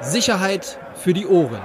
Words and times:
Sicherheit 0.00 0.78
für 0.94 1.12
die 1.12 1.26
Ohren. 1.26 1.60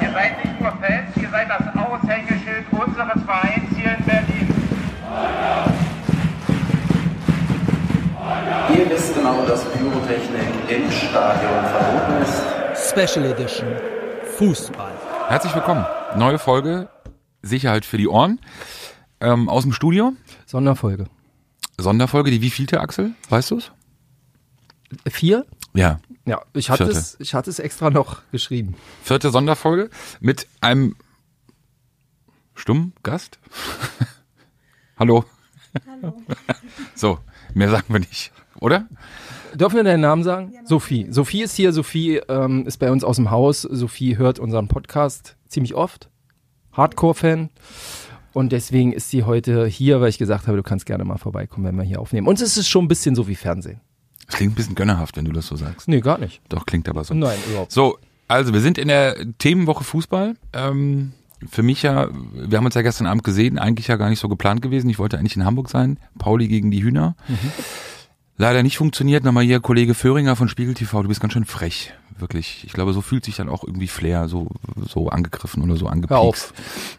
Ihr 0.00 0.10
seid 0.10 0.44
nicht 0.44 0.60
nur 0.60 0.70
Fans, 0.72 1.16
ihr 1.16 1.28
seid 1.30 1.48
das 1.48 1.62
Aushängeschild 1.76 2.64
unseres 2.72 3.22
Vereins 3.24 3.68
hier 3.76 3.96
in 3.98 4.04
Berlin. 4.04 4.54
Ihr 8.76 8.90
wisst 8.90 9.14
genau, 9.14 9.44
dass 9.46 9.64
Pyrotechnik 9.64 10.48
im 10.68 10.90
Stadion 10.90 11.64
verboten 11.66 12.22
ist. 12.22 12.90
Special 12.90 13.26
Edition. 13.26 13.68
Fußball. 14.38 14.92
Herzlich 15.28 15.54
willkommen. 15.54 15.84
Neue 16.16 16.38
Folge 16.38 16.88
Sicherheit 17.42 17.84
für 17.84 17.98
die 17.98 18.08
Ohren. 18.08 18.40
Ähm, 19.20 19.48
aus 19.48 19.64
dem 19.64 19.72
Studio. 19.72 20.14
Sonderfolge. 20.46 21.04
Sonderfolge, 21.78 22.30
die 22.30 22.40
wievielte, 22.40 22.80
Axel? 22.80 23.12
Weißt 23.28 23.50
du 23.50 23.58
es? 23.58 23.72
Vier? 25.08 25.46
Ja. 25.74 26.00
Ja, 26.24 26.42
ich 26.54 26.70
hatte, 26.70 26.84
Vierte. 26.84 26.98
es, 26.98 27.16
ich 27.18 27.34
hatte 27.34 27.50
es 27.50 27.58
extra 27.58 27.90
noch 27.90 28.22
geschrieben. 28.30 28.74
Vierte 29.02 29.30
Sonderfolge 29.30 29.90
mit 30.20 30.46
einem 30.60 30.94
stummen 32.54 32.92
Gast. 33.02 33.38
Hallo. 34.98 35.24
Hallo. 35.86 36.14
So, 36.94 37.18
mehr 37.54 37.70
sagen 37.70 37.86
wir 37.88 38.00
nicht, 38.00 38.30
oder? 38.60 38.86
Dürfen 39.54 39.76
wir 39.76 39.84
deinen 39.84 40.02
Namen 40.02 40.22
sagen? 40.22 40.52
Sophie. 40.64 41.08
Sophie 41.10 41.42
ist 41.42 41.56
hier. 41.56 41.72
Sophie 41.72 42.18
ähm, 42.28 42.66
ist 42.66 42.78
bei 42.78 42.90
uns 42.90 43.02
aus 43.02 43.16
dem 43.16 43.30
Haus. 43.30 43.62
Sophie 43.62 44.16
hört 44.16 44.38
unseren 44.38 44.68
Podcast 44.68 45.36
ziemlich 45.48 45.74
oft. 45.74 46.08
Hardcore-Fan. 46.72 47.50
Und 48.32 48.52
deswegen 48.52 48.92
ist 48.92 49.10
sie 49.10 49.24
heute 49.24 49.66
hier, 49.66 50.00
weil 50.00 50.08
ich 50.08 50.18
gesagt 50.18 50.46
habe, 50.46 50.56
du 50.56 50.62
kannst 50.62 50.86
gerne 50.86 51.04
mal 51.04 51.18
vorbeikommen, 51.18 51.66
wenn 51.66 51.76
wir 51.76 51.82
hier 51.82 52.00
aufnehmen. 52.00 52.26
Und 52.26 52.40
es 52.40 52.56
ist 52.56 52.68
schon 52.68 52.84
ein 52.84 52.88
bisschen 52.88 53.14
so 53.14 53.28
wie 53.28 53.34
Fernsehen. 53.34 53.80
Es 54.28 54.36
klingt 54.36 54.52
ein 54.52 54.56
bisschen 54.56 54.74
gönnerhaft, 54.74 55.16
wenn 55.16 55.24
du 55.24 55.32
das 55.32 55.46
so 55.46 55.56
sagst. 55.56 55.88
Nee, 55.88 56.00
gar 56.00 56.18
nicht. 56.18 56.40
Doch, 56.48 56.66
klingt 56.66 56.88
aber 56.88 57.04
so. 57.04 57.14
Nein, 57.14 57.38
überhaupt. 57.48 57.72
So, 57.72 57.98
also 58.28 58.52
wir 58.52 58.60
sind 58.60 58.78
in 58.78 58.88
der 58.88 59.16
Themenwoche 59.38 59.84
Fußball. 59.84 60.36
Ähm, 60.52 61.12
für 61.50 61.62
mich 61.62 61.82
ja, 61.82 62.08
wir 62.34 62.58
haben 62.58 62.64
uns 62.64 62.74
ja 62.74 62.82
gestern 62.82 63.06
Abend 63.06 63.24
gesehen, 63.24 63.58
eigentlich 63.58 63.88
ja 63.88 63.96
gar 63.96 64.08
nicht 64.08 64.20
so 64.20 64.28
geplant 64.28 64.62
gewesen. 64.62 64.88
Ich 64.88 64.98
wollte 64.98 65.18
eigentlich 65.18 65.36
in 65.36 65.44
Hamburg 65.44 65.68
sein. 65.68 65.98
Pauli 66.18 66.48
gegen 66.48 66.70
die 66.70 66.82
Hühner. 66.82 67.16
Leider 68.36 68.62
nicht 68.62 68.76
funktioniert. 68.76 69.24
Nochmal 69.24 69.44
hier 69.44 69.60
Kollege 69.60 69.94
Föhringer 69.94 70.36
von 70.36 70.48
Spiegel 70.48 70.74
TV, 70.74 71.02
du 71.02 71.08
bist 71.08 71.20
ganz 71.20 71.32
schön 71.32 71.44
frech. 71.44 71.92
Wirklich. 72.18 72.62
Ich 72.64 72.72
glaube, 72.72 72.92
so 72.92 73.00
fühlt 73.00 73.24
sich 73.24 73.36
dann 73.36 73.48
auch 73.48 73.64
irgendwie 73.64 73.88
Flair 73.88 74.28
so, 74.28 74.48
so 74.88 75.08
angegriffen 75.08 75.62
oder 75.62 75.76
so 75.76 75.86
angepiekst. 75.86 76.10
Hör 76.10 76.20
auf. 76.20 76.54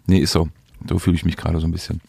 Nee, 0.05 0.19
ist 0.19 0.33
so. 0.33 0.49
So 0.87 0.99
fühle 0.99 1.15
ich 1.15 1.25
mich 1.25 1.37
gerade 1.37 1.59
so 1.59 1.67
ein 1.67 1.71
bisschen. 1.71 2.01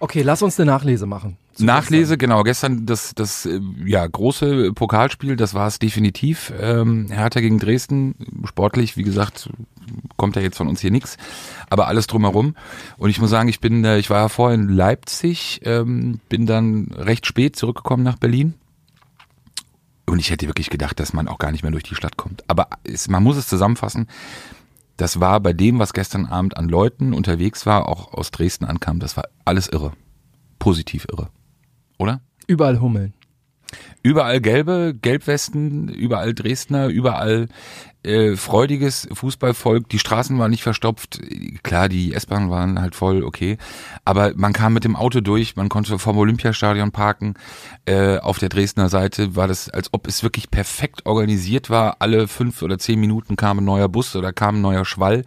Okay, 0.00 0.22
lass 0.22 0.42
uns 0.42 0.58
eine 0.58 0.70
Nachlese 0.70 1.06
machen. 1.06 1.36
Nachlese, 1.58 2.16
genau. 2.16 2.44
Gestern 2.44 2.86
das, 2.86 3.14
das 3.14 3.46
äh, 3.46 3.60
ja, 3.84 4.06
große 4.06 4.72
Pokalspiel, 4.72 5.36
das 5.36 5.54
war 5.54 5.66
es 5.66 5.78
definitiv. 5.78 6.52
Ähm, 6.60 7.08
Hertha 7.10 7.40
gegen 7.40 7.58
Dresden, 7.58 8.14
sportlich, 8.44 8.96
wie 8.96 9.02
gesagt, 9.02 9.50
kommt 10.16 10.36
ja 10.36 10.42
jetzt 10.42 10.56
von 10.56 10.68
uns 10.68 10.80
hier 10.80 10.90
nichts, 10.90 11.16
aber 11.68 11.88
alles 11.88 12.06
drumherum. 12.06 12.54
Und 12.96 13.10
ich 13.10 13.20
muss 13.20 13.30
sagen, 13.30 13.48
ich 13.48 13.60
bin, 13.60 13.84
äh, 13.84 13.98
ich 13.98 14.10
war 14.10 14.20
ja 14.20 14.28
vorher 14.28 14.54
in 14.54 14.68
Leipzig, 14.68 15.60
ähm, 15.64 16.20
bin 16.28 16.46
dann 16.46 16.92
recht 16.94 17.26
spät 17.26 17.56
zurückgekommen 17.56 18.04
nach 18.04 18.18
Berlin. 18.18 18.54
Und 20.06 20.20
ich 20.20 20.30
hätte 20.30 20.46
wirklich 20.46 20.70
gedacht, 20.70 21.00
dass 21.00 21.12
man 21.12 21.28
auch 21.28 21.38
gar 21.38 21.52
nicht 21.52 21.62
mehr 21.62 21.72
durch 21.72 21.84
die 21.84 21.94
Stadt 21.94 22.16
kommt. 22.16 22.42
Aber 22.48 22.68
es, 22.84 23.08
man 23.08 23.22
muss 23.22 23.36
es 23.36 23.46
zusammenfassen. 23.46 24.06
Das 24.98 25.20
war 25.20 25.38
bei 25.38 25.52
dem, 25.52 25.78
was 25.78 25.92
gestern 25.92 26.26
Abend 26.26 26.56
an 26.56 26.68
Leuten 26.68 27.14
unterwegs 27.14 27.66
war, 27.66 27.88
auch 27.88 28.12
aus 28.12 28.32
Dresden 28.32 28.64
ankam, 28.64 28.98
das 28.98 29.16
war 29.16 29.28
alles 29.44 29.68
irre. 29.68 29.92
Positiv 30.58 31.06
irre. 31.10 31.30
Oder? 31.98 32.20
Überall 32.48 32.80
Hummeln. 32.80 33.14
Überall 34.02 34.40
gelbe, 34.40 34.94
Gelbwesten, 35.00 35.88
überall 35.88 36.34
Dresdner, 36.34 36.88
überall 36.88 37.48
äh, 38.02 38.36
freudiges 38.36 39.08
Fußballvolk. 39.12 39.88
Die 39.88 39.98
Straßen 39.98 40.38
waren 40.38 40.50
nicht 40.50 40.62
verstopft. 40.62 41.20
Klar, 41.62 41.88
die 41.88 42.14
S-Bahnen 42.14 42.48
waren 42.48 42.80
halt 42.80 42.94
voll, 42.94 43.22
okay. 43.24 43.58
Aber 44.04 44.32
man 44.36 44.52
kam 44.52 44.72
mit 44.72 44.84
dem 44.84 44.96
Auto 44.96 45.20
durch, 45.20 45.56
man 45.56 45.68
konnte 45.68 45.98
vom 45.98 46.16
Olympiastadion 46.16 46.92
parken. 46.92 47.34
Äh, 47.86 48.18
auf 48.18 48.38
der 48.38 48.48
Dresdner 48.48 48.88
Seite 48.88 49.36
war 49.36 49.48
das, 49.48 49.68
als 49.68 49.92
ob 49.92 50.06
es 50.06 50.22
wirklich 50.22 50.50
perfekt 50.50 51.06
organisiert 51.06 51.70
war. 51.70 51.96
Alle 51.98 52.28
fünf 52.28 52.62
oder 52.62 52.78
zehn 52.78 53.00
Minuten 53.00 53.36
kam 53.36 53.58
ein 53.58 53.64
neuer 53.64 53.88
Bus 53.88 54.14
oder 54.16 54.32
kam 54.32 54.56
ein 54.56 54.62
neuer 54.62 54.84
Schwall. 54.84 55.24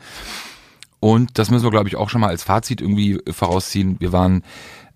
Und 1.00 1.38
das 1.38 1.52
müssen 1.52 1.66
wir, 1.66 1.72
glaube 1.72 1.90
ich, 1.90 1.98
auch 1.98 2.10
schon 2.10 2.22
mal 2.22 2.30
als 2.30 2.44
Fazit 2.44 2.80
irgendwie 2.80 3.20
vorausziehen. 3.32 3.98
Wir 4.00 4.14
waren 4.14 4.44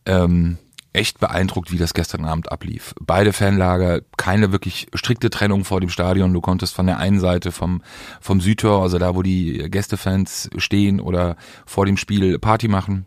ähm, 0.06 0.58
echt 0.96 1.20
beeindruckt, 1.20 1.72
wie 1.72 1.78
das 1.78 1.94
gestern 1.94 2.26
Abend 2.26 2.52
ablief. 2.52 2.94
Beide 3.00 3.34
Fanlager, 3.34 4.02
keine 4.18 4.52
wirklich 4.52 4.88
strikte 4.94 5.30
Trennung 5.30 5.66
vor 5.66 5.82
dem 5.82 5.90
Stadion. 5.90 6.34
Du 6.34 6.42
konntest 6.42 6.74
von 6.74 6.88
der 6.88 6.98
einen 6.98 7.20
Seite 7.20 7.52
vom, 7.52 7.82
vom 8.22 8.42
Südtor, 8.42 8.82
also 8.82 8.98
da, 8.98 9.16
wo 9.16 9.22
die 9.22 9.70
Gästefans 9.70 10.50
stehen 10.58 11.00
oder 11.00 11.36
vor 11.66 11.86
dem 11.86 11.98
Spiel 11.98 12.40
Party 12.40 12.68
machen, 12.68 13.06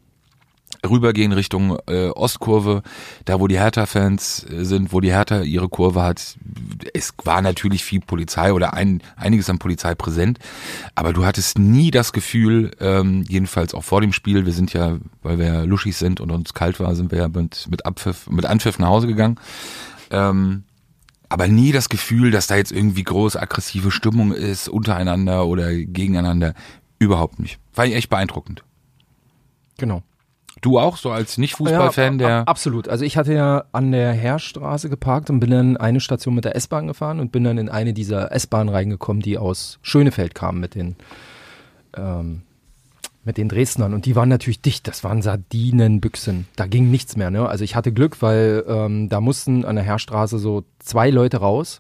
rübergehen 0.87 1.33
Richtung 1.33 1.79
äh, 1.87 2.09
Ostkurve, 2.09 2.83
da 3.25 3.41
wo 3.41 3.49
die 3.49 3.59
Hertha-Fans 3.59 4.47
äh, 4.51 4.65
sind, 4.65 4.93
wo 4.93 5.01
die 5.01 5.13
Hertha 5.13 5.43
ihre 5.43 5.69
Kurve 5.69 6.03
hat. 6.03 6.37
Es 6.95 7.13
war 7.25 7.43
natürlich 7.43 7.85
viel 7.85 8.01
Polizei 8.01 8.53
oder 8.53 8.75
ein, 8.75 9.03
einiges 9.17 9.51
an 9.51 9.59
Polizei 9.59 9.95
präsent, 9.95 10.39
aber 10.95 11.13
du 11.13 11.25
hattest 11.25 11.59
nie 11.59 11.91
das 11.91 12.13
Gefühl, 12.13 12.71
ähm, 12.81 13.25
jedenfalls 13.29 13.75
auch 13.75 13.85
vor 13.85 14.01
dem 14.01 14.13
Spiel, 14.13 14.47
wir 14.47 14.53
sind 14.53 14.73
ja, 14.73 14.99
weil 15.23 15.39
wir 15.39 15.47
ja 15.47 15.63
luschig 15.63 15.97
sind 15.97 16.21
und 16.21 16.31
uns 16.31 16.55
kalt 16.55 16.81
war, 16.81 16.95
sind 16.95 17.11
wir 17.11 17.19
ja 17.19 17.29
mit, 17.29 17.67
mit 17.71 17.87
Abpfiff, 17.87 18.29
mit 18.29 18.47
Anpfiff 18.47 18.79
nach 18.79 18.89
Hause 18.89 19.07
gegangen. 19.07 19.39
Ähm, 20.11 20.65
aber 21.29 21.47
nie 21.47 21.73
das 21.73 21.89
Gefühl, 21.89 22.31
dass 22.31 22.47
da 22.47 22.57
jetzt 22.57 22.73
irgendwie 22.73 23.05
groß 23.05 23.37
aggressive 23.37 23.91
Stimmung 23.91 24.33
ist, 24.33 24.69
untereinander 24.69 25.47
oder 25.47 25.75
gegeneinander. 25.75 26.55
Überhaupt 26.99 27.39
nicht. 27.39 27.59
War 27.75 27.85
echt 27.85 28.09
beeindruckend. 28.09 28.65
Genau. 29.77 30.03
Du 30.61 30.79
auch, 30.79 30.97
so 30.97 31.11
als 31.11 31.39
Nicht-Fußballfan, 31.39 32.19
Ja, 32.19 32.29
der. 32.29 32.49
Absolut. 32.49 32.89
Also 32.89 33.05
ich 33.05 33.17
hatte 33.17 33.33
ja 33.33 33.65
an 33.73 33.93
der 33.93 34.13
Heerstraße 34.13 34.89
geparkt 34.89 35.31
und 35.31 35.41
bin 35.41 35.51
dann 35.51 35.77
eine 35.77 36.01
Station 36.01 36.35
mit 36.35 36.45
der 36.45 36.57
S-Bahn 36.57 36.87
gefahren 36.87 37.21
und 37.21 37.33
bin 37.33 37.45
dann 37.45 37.59
in 37.59 37.69
eine 37.69 37.93
dieser 37.93 38.33
S-Bahnen 38.33 38.69
reingekommen, 38.69 39.23
die 39.23 39.39
aus 39.39 39.79
Schönefeld 39.83 40.35
kamen 40.35 40.61
mit 40.61 40.75
den, 40.75 40.97
ähm, 41.97 42.43
mit 43.25 43.37
den 43.37 43.49
Dresdnern. 43.49 43.95
Und 43.95 44.07
die 44.07 44.17
waren 44.17 44.29
natürlich 44.29 44.61
dicht. 44.61 44.89
Das 44.89 45.05
waren 45.05 45.23
Sardinenbüchsen. 45.23 46.49
Da 46.57 46.67
ging 46.67 46.91
nichts 46.91 47.17
mehr. 47.17 47.31
Ne? 47.31 47.49
Also 47.49 47.63
ich 47.63 47.77
hatte 47.77 47.93
Glück, 47.93 48.21
weil 48.21 48.65
ähm, 48.67 49.09
da 49.09 49.21
mussten 49.21 49.65
an 49.65 49.77
der 49.77 49.85
Heerstraße 49.85 50.39
so 50.39 50.65
zwei 50.79 51.11
Leute 51.11 51.39
raus. 51.39 51.79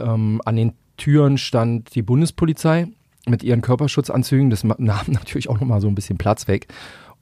Ähm, 0.00 0.40
an 0.44 0.56
den 0.56 0.72
Türen 0.96 1.38
stand 1.38 1.94
die 1.94 2.02
Bundespolizei 2.02 2.88
mit 3.26 3.42
ihren 3.42 3.60
Körperschutzanzügen. 3.60 4.50
Das 4.50 4.64
nahm 4.64 4.78
natürlich 5.06 5.48
auch 5.48 5.60
nochmal 5.60 5.80
so 5.80 5.88
ein 5.88 5.94
bisschen 5.94 6.18
Platz 6.18 6.48
weg. 6.48 6.66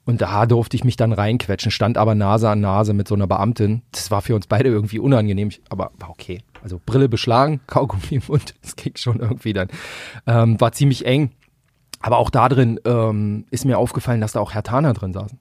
Und 0.05 0.23
da 0.23 0.47
durfte 0.47 0.77
ich 0.77 0.85
mich 0.85 0.97
dann 0.97 1.13
reinquetschen, 1.13 1.71
stand 1.71 1.99
aber 1.99 2.15
Nase 2.15 2.49
an 2.49 2.61
Nase 2.61 2.95
mit 2.95 3.07
so 3.07 3.15
einer 3.15 3.27
Beamtin. 3.27 3.83
Das 3.93 4.11
war 4.11 4.23
für 4.23 4.35
uns 4.35 4.47
beide 4.47 4.69
irgendwie 4.69 4.99
unangenehm, 4.99 5.51
aber 5.69 5.93
war 5.99 6.11
okay. 6.11 6.43
Also 6.63 6.81
Brille 6.85 7.09
beschlagen, 7.09 7.61
Kaugummi 7.67 8.17
im 8.17 8.23
Mund, 8.27 8.55
das 8.63 8.77
ging 8.77 8.97
schon 8.97 9.21
irgendwie 9.21 9.53
dann. 9.53 9.69
Ähm, 10.27 10.61
war 10.61 10.73
ziemlich 10.73 11.07
eng. 11.07 11.31
Aber 12.01 12.17
auch 12.17 12.31
da 12.31 12.49
drin 12.49 12.81
ähm, 12.87 13.45
ist 13.51 13.67
mir 13.67 13.77
aufgefallen, 13.77 14.23
dass 14.23 14.33
da 14.33 14.41
auch 14.41 14.55
Hertaner 14.55 14.95
drin 14.95 15.13
saßen. 15.13 15.39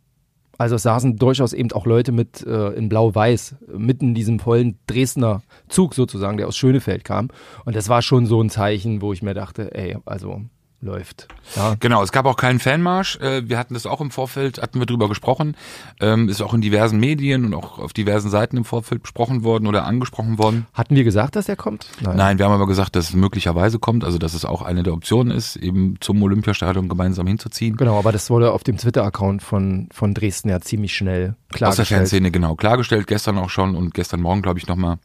Also 0.58 0.76
es 0.76 0.84
saßen 0.84 1.16
durchaus 1.16 1.53
eben 1.53 1.72
auch 1.72 1.86
Leute 1.86 2.12
mit 2.12 2.46
äh, 2.46 2.72
in 2.72 2.90
Blau-Weiß, 2.90 3.56
mitten 3.78 4.09
in 4.09 4.14
diesem 4.14 4.40
vollen 4.40 4.78
Dresdner 4.88 5.41
Zug 5.70 5.94
sozusagen, 5.94 6.36
der 6.36 6.50
aus 6.50 6.58
Schönefeld 6.58 7.06
kam. 7.06 7.30
Und 7.64 7.78
das 7.78 7.88
war 7.88 8.02
schon 8.02 8.26
so 8.26 8.41
ein 8.41 8.50
Zeichen, 8.50 9.02
wo 9.02 9.14
ich 9.14 9.24
mir 9.24 9.34
dachte, 9.34 9.74
ey, 9.74 9.97
also 10.06 10.41
läuft. 10.81 11.28
Ja, 11.56 11.75
Genau, 11.79 12.01
es 12.03 12.12
gab 12.12 12.25
auch 12.25 12.38
keinen 12.38 12.59
Fanmarsch. 12.59 13.17
Äh, 13.17 13.47
Wir 13.50 13.57
hatten 13.57 13.73
das 13.73 13.85
auch 13.85 14.01
im 14.01 14.12
Vorfeld, 14.12 14.62
hatten 14.62 14.79
wir 14.79 14.85
drüber 14.85 15.09
gesprochen. 15.09 15.56
Ähm, 16.00 16.29
Ist 16.29 16.41
auch 16.41 16.53
in 16.53 16.62
diversen 16.62 17.00
Medien 17.00 17.45
und 17.45 17.53
auch 17.53 17.79
auf 17.79 17.94
diversen 17.94 18.29
Seiten 18.29 18.56
im 18.57 18.66
Vorfeld 18.66 19.01
besprochen 19.01 19.44
worden 19.44 19.67
oder 19.67 19.85
angesprochen 19.85 20.38
worden. 20.38 20.67
Hatten 20.73 20.95
wir 20.95 21.03
gesagt, 21.03 21.35
dass 21.35 21.50
er 21.50 21.56
kommt? 21.56 21.88
Nein, 22.01 22.38
wir 22.38 22.45
haben 22.45 22.53
aber 22.53 22.67
gesagt, 22.67 22.95
dass 22.95 23.09
es 23.09 23.16
möglicherweise 23.16 23.79
kommt, 23.79 24.03
also 24.03 24.17
dass 24.17 24.34
es 24.34 24.46
auch 24.46 24.61
eine 24.61 24.84
der 24.84 24.93
Optionen 24.93 25.35
ist, 25.35 25.55
eben 25.58 25.97
zum 25.99 26.22
Olympiastadion 26.23 26.87
gemeinsam 26.87 27.28
hinzuziehen. 27.28 27.75
Genau, 27.75 27.97
aber 27.99 28.11
das 28.11 28.29
wurde 28.29 28.52
auf 28.53 28.64
dem 28.64 28.78
Twitter-Account 28.78 29.41
von, 29.43 29.90
von 29.91 30.14
Dresden 30.14 30.49
ja 30.49 30.61
ziemlich 30.61 30.93
schnell 30.96 31.29
Aus 31.29 31.35
der 31.49 31.58
klargestellt. 31.58 31.87
Fanszene, 31.99 32.32
genau. 32.32 32.55
Klargestellt, 32.55 33.08
gestern 33.08 33.37
auch 33.37 33.49
schon 33.49 33.75
und 33.75 33.93
gestern 33.93 34.22
Morgen, 34.22 34.41
glaube 34.41 34.59
ich, 34.59 34.67
nochmal, 34.67 34.97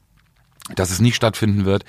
dass 0.75 0.91
es 0.91 1.01
nicht 1.01 1.15
stattfinden 1.15 1.67
wird. 1.67 1.85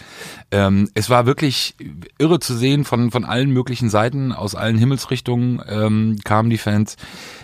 Ähm, 0.51 0.89
es 0.93 1.09
war 1.09 1.25
wirklich 1.25 1.75
irre 2.17 2.39
zu 2.39 2.55
sehen 2.55 2.83
von, 2.83 3.09
von 3.09 3.23
allen 3.23 3.51
möglichen 3.51 3.89
Seiten, 3.89 4.33
aus 4.33 4.53
allen 4.53 4.77
Himmelsrichtungen 4.77 5.61
ähm, 5.67 6.17
kamen 6.25 6.49
die 6.49 6.57
Fans. 6.57 6.97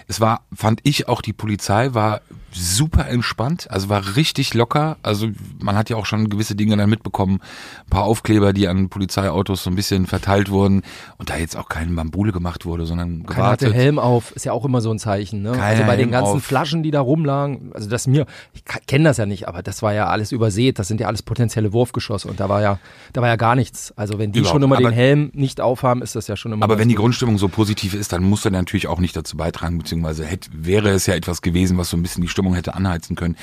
Es 0.07 0.19
war, 0.19 0.41
fand 0.53 0.81
ich, 0.83 1.07
auch 1.07 1.21
die 1.21 1.31
Polizei 1.31 1.93
war 1.93 2.21
super 2.51 3.07
entspannt, 3.07 3.71
also 3.71 3.87
war 3.87 4.17
richtig 4.17 4.53
locker. 4.53 4.97
Also 5.03 5.29
man 5.61 5.77
hat 5.77 5.89
ja 5.89 5.95
auch 5.95 6.05
schon 6.05 6.29
gewisse 6.29 6.55
Dinge 6.55 6.75
dann 6.75 6.89
mitbekommen, 6.89 7.39
ein 7.85 7.89
paar 7.89 8.03
Aufkleber, 8.03 8.51
die 8.51 8.67
an 8.67 8.89
Polizeiautos 8.89 9.63
so 9.63 9.69
ein 9.69 9.75
bisschen 9.75 10.07
verteilt 10.07 10.49
wurden 10.49 10.81
und 11.17 11.29
da 11.29 11.37
jetzt 11.37 11.55
auch 11.55 11.69
kein 11.69 11.95
Bambule 11.95 12.33
gemacht 12.33 12.65
wurde, 12.65 12.85
sondern 12.85 13.25
Keiner 13.25 13.51
hatte 13.51 13.67
gewartet. 13.67 13.73
Helm 13.73 13.99
auf, 13.99 14.31
ist 14.31 14.45
ja 14.45 14.51
auch 14.51 14.65
immer 14.65 14.81
so 14.81 14.91
ein 14.91 14.99
Zeichen. 14.99 15.41
Ne? 15.43 15.53
Keiner 15.53 15.65
Also 15.65 15.83
bei 15.85 15.95
den 15.95 16.11
ganzen. 16.11 16.41
Flaschen, 16.41 16.83
die 16.83 16.91
da 16.91 16.99
rumlagen, 16.99 17.71
also 17.73 17.89
das 17.89 18.07
mir, 18.07 18.25
ich 18.53 18.65
kenne 18.65 19.05
das 19.05 19.17
ja 19.17 19.25
nicht, 19.25 19.47
aber 19.47 19.63
das 19.63 19.81
war 19.81 19.93
ja 19.93 20.07
alles 20.07 20.31
übersät, 20.31 20.77
das 20.77 20.87
sind 20.87 20.99
ja 20.99 21.07
alles 21.07 21.20
das 21.21 21.25
potenzielle 21.25 21.71
Wurfgeschoss. 21.73 22.25
Und 22.25 22.39
da 22.39 22.49
war 22.49 22.61
ja, 22.61 22.79
da 23.13 23.21
war 23.21 23.27
ja 23.29 23.35
gar 23.35 23.55
nichts. 23.55 23.93
Also 23.95 24.17
wenn 24.19 24.31
die 24.31 24.39
Überhaupt. 24.39 24.53
schon 24.55 24.63
immer 24.63 24.77
Aber- 24.77 24.89
den 24.89 24.93
Helm 24.93 25.31
nicht 25.33 25.61
aufhaben, 25.61 26.01
ist 26.01 26.15
das 26.15 26.27
ja 26.27 26.35
schon 26.35 26.51
immer. 26.51 26.63
Aber 26.63 26.77
wenn 26.79 26.89
die 26.89 26.95
gut. 26.95 27.03
Grundstimmung 27.03 27.37
so 27.37 27.47
positiv 27.47 27.93
ist, 27.93 28.11
dann 28.13 28.23
muss 28.23 28.43
er 28.45 28.51
natürlich 28.51 28.87
auch 28.87 28.99
nicht 28.99 29.15
dazu 29.15 29.37
beitragen, 29.37 29.77
beziehungsweise 29.77 30.25
hätte, 30.25 30.49
wäre 30.53 30.89
es 30.89 31.05
ja 31.05 31.13
etwas 31.15 31.41
gewesen, 31.41 31.77
was 31.77 31.89
so 31.89 31.97
ein 31.97 32.01
bisschen 32.03 32.21
die 32.21 32.27
Stimmung 32.29 32.53
hätte 32.55 32.73
anheizen 32.75 33.15
können. 33.15 33.35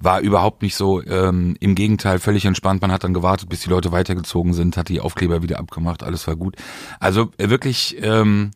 War 0.00 0.20
überhaupt 0.20 0.62
nicht 0.62 0.76
so. 0.76 1.02
Ähm, 1.04 1.56
Im 1.60 1.74
Gegenteil, 1.74 2.18
völlig 2.18 2.44
entspannt. 2.44 2.82
Man 2.82 2.92
hat 2.92 3.04
dann 3.04 3.14
gewartet, 3.14 3.48
bis 3.48 3.60
die 3.60 3.70
Leute 3.70 3.92
weitergezogen 3.92 4.52
sind, 4.54 4.76
hat 4.76 4.88
die 4.88 5.00
Aufkleber 5.00 5.42
wieder 5.42 5.58
abgemacht, 5.58 6.02
alles 6.02 6.26
war 6.26 6.36
gut. 6.36 6.56
Also 7.00 7.30
äh, 7.38 7.48
wirklich 7.50 7.96
ähm, 8.02 8.52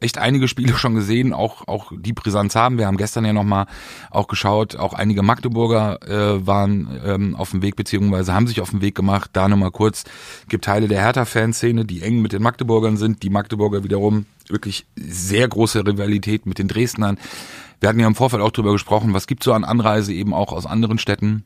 echt 0.00 0.18
einige 0.18 0.48
Spiele 0.48 0.74
schon 0.78 0.94
gesehen, 0.94 1.32
auch 1.32 1.66
auch 1.68 1.92
die 1.94 2.12
Brisanz 2.12 2.54
haben. 2.54 2.78
Wir 2.78 2.86
haben 2.86 2.96
gestern 2.96 3.24
ja 3.24 3.32
noch 3.32 3.44
mal 3.44 3.66
auch 4.10 4.26
geschaut, 4.26 4.76
auch 4.76 4.94
einige 4.94 5.22
Magdeburger 5.22 6.00
äh, 6.02 6.46
waren 6.46 7.00
ähm, 7.04 7.36
auf 7.36 7.50
dem 7.50 7.62
Weg 7.62 7.76
beziehungsweise 7.76 8.34
haben 8.34 8.46
sich 8.46 8.60
auf 8.60 8.70
den 8.70 8.80
Weg 8.80 8.94
gemacht. 8.94 9.30
Da 9.32 9.48
nochmal 9.48 9.70
kurz 9.70 10.04
gibt 10.48 10.64
Teile 10.64 10.88
der 10.88 11.00
Hertha-Fanszene, 11.00 11.84
die 11.84 12.02
eng 12.02 12.22
mit 12.22 12.32
den 12.32 12.42
Magdeburgern 12.42 12.96
sind. 12.96 13.22
Die 13.22 13.30
Magdeburger 13.30 13.84
wiederum 13.84 14.26
wirklich 14.48 14.86
sehr 14.96 15.48
große 15.48 15.86
Rivalität 15.86 16.46
mit 16.46 16.58
den 16.58 16.68
Dresdnern. 16.68 17.18
Wir 17.80 17.88
hatten 17.88 18.00
ja 18.00 18.06
im 18.06 18.14
Vorfeld 18.14 18.42
auch 18.42 18.50
drüber 18.50 18.72
gesprochen, 18.72 19.14
was 19.14 19.26
gibt 19.26 19.44
so 19.44 19.52
an 19.52 19.64
Anreise 19.64 20.12
eben 20.12 20.32
auch 20.32 20.52
aus 20.52 20.66
anderen 20.66 20.98
Städten 20.98 21.44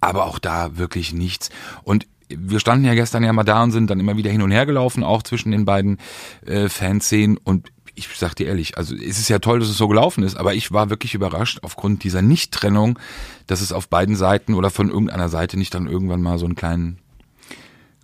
aber 0.00 0.26
auch 0.26 0.38
da 0.38 0.76
wirklich 0.76 1.12
nichts. 1.12 1.50
Und 1.82 2.06
wir 2.28 2.60
standen 2.60 2.84
ja 2.84 2.94
gestern 2.94 3.22
ja 3.24 3.32
mal 3.32 3.44
da 3.44 3.62
und 3.62 3.72
sind 3.72 3.88
dann 3.90 4.00
immer 4.00 4.16
wieder 4.16 4.30
hin 4.30 4.42
und 4.42 4.50
her 4.50 4.66
gelaufen, 4.66 5.02
auch 5.04 5.22
zwischen 5.22 5.52
den 5.52 5.64
beiden 5.64 5.98
äh, 6.46 6.68
Fanszenen. 6.68 7.36
Und 7.36 7.68
ich 7.94 8.08
sag 8.14 8.34
dir 8.34 8.46
ehrlich, 8.46 8.76
also 8.76 8.94
es 8.94 9.18
ist 9.18 9.28
ja 9.28 9.38
toll, 9.38 9.60
dass 9.60 9.68
es 9.68 9.78
so 9.78 9.88
gelaufen 9.88 10.22
ist, 10.24 10.36
aber 10.36 10.54
ich 10.54 10.70
war 10.72 10.90
wirklich 10.90 11.14
überrascht 11.14 11.60
aufgrund 11.62 12.04
dieser 12.04 12.20
Nicht-Trennung, 12.22 12.98
dass 13.46 13.60
es 13.60 13.72
auf 13.72 13.88
beiden 13.88 14.16
Seiten 14.16 14.54
oder 14.54 14.70
von 14.70 14.90
irgendeiner 14.90 15.28
Seite 15.28 15.56
nicht 15.58 15.72
dann 15.74 15.86
irgendwann 15.86 16.20
mal 16.20 16.38
so 16.38 16.44
einen 16.44 16.56
kleinen 16.56 16.98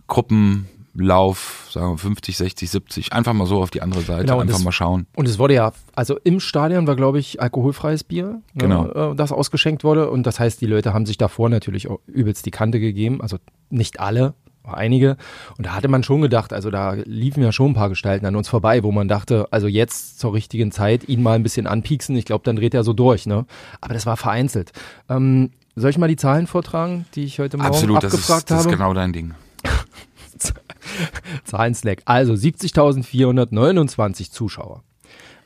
Gruppenlauf, 0.06 1.68
sagen 1.70 1.92
wir 1.94 1.98
50, 1.98 2.36
60, 2.36 2.70
70, 2.70 3.12
einfach 3.12 3.32
mal 3.32 3.46
so 3.46 3.62
auf 3.62 3.70
die 3.70 3.82
andere 3.82 4.02
Seite, 4.02 4.22
Genau, 4.24 4.40
einfach 4.40 4.54
das- 4.56 4.64
mal 4.64 4.72
schauen. 4.72 5.06
Und 5.16 5.26
es 5.28 5.38
wurde 5.38 5.54
ja, 5.54 5.72
also 5.94 6.18
im 6.24 6.40
Stadion 6.40 6.86
war, 6.86 6.96
glaube 6.96 7.18
ich, 7.18 7.40
alkoholfreies 7.40 8.04
Bier, 8.04 8.40
Genau. 8.54 8.84
ne, 8.84 9.14
das 9.16 9.32
ausgeschenkt 9.32 9.84
wurde. 9.84 10.10
Und 10.10 10.24
das 10.26 10.38
heißt, 10.40 10.60
die 10.60 10.66
Leute 10.66 10.92
haben 10.92 11.06
sich 11.06 11.18
davor 11.18 11.48
natürlich 11.48 11.88
auch 11.88 12.00
übelst 12.06 12.46
die 12.46 12.50
Kante 12.50 12.78
gegeben. 12.80 13.20
Also 13.20 13.38
nicht 13.72 14.00
alle, 14.00 14.34
aber 14.62 14.76
einige. 14.76 15.16
Und 15.58 15.66
da 15.66 15.74
hatte 15.74 15.88
man 15.88 16.02
schon 16.04 16.20
gedacht, 16.20 16.52
also 16.52 16.70
da 16.70 16.92
liefen 16.92 17.42
ja 17.42 17.50
schon 17.52 17.72
ein 17.72 17.74
paar 17.74 17.88
Gestalten 17.88 18.26
an 18.26 18.36
uns 18.36 18.48
vorbei, 18.48 18.82
wo 18.84 18.92
man 18.92 19.08
dachte, 19.08 19.48
also 19.50 19.66
jetzt 19.66 20.20
zur 20.20 20.34
richtigen 20.34 20.70
Zeit 20.70 21.08
ihn 21.08 21.22
mal 21.22 21.34
ein 21.34 21.42
bisschen 21.42 21.66
anpieksen. 21.66 22.14
Ich 22.16 22.24
glaube, 22.24 22.44
dann 22.44 22.56
dreht 22.56 22.74
er 22.74 22.84
so 22.84 22.92
durch. 22.92 23.26
Ne? 23.26 23.44
Aber 23.80 23.94
das 23.94 24.06
war 24.06 24.16
vereinzelt. 24.16 24.72
Ähm, 25.08 25.50
soll 25.74 25.90
ich 25.90 25.98
mal 25.98 26.06
die 26.08 26.16
Zahlen 26.16 26.46
vortragen, 26.46 27.06
die 27.14 27.24
ich 27.24 27.38
heute 27.38 27.56
Morgen 27.56 27.68
Absolut, 27.70 28.02
das 28.04 28.12
ist, 28.14 28.20
abgefragt 28.20 28.50
das 28.50 28.60
ist 28.60 28.66
habe? 28.66 28.76
genau- 28.76 28.90
genau 28.90 29.00
dein 29.00 29.12
Ding. 29.12 29.34
Zahlen-Slack. 31.44 32.02
Also 32.04 32.32
70.429 32.34 34.30
Zuschauer. 34.30 34.82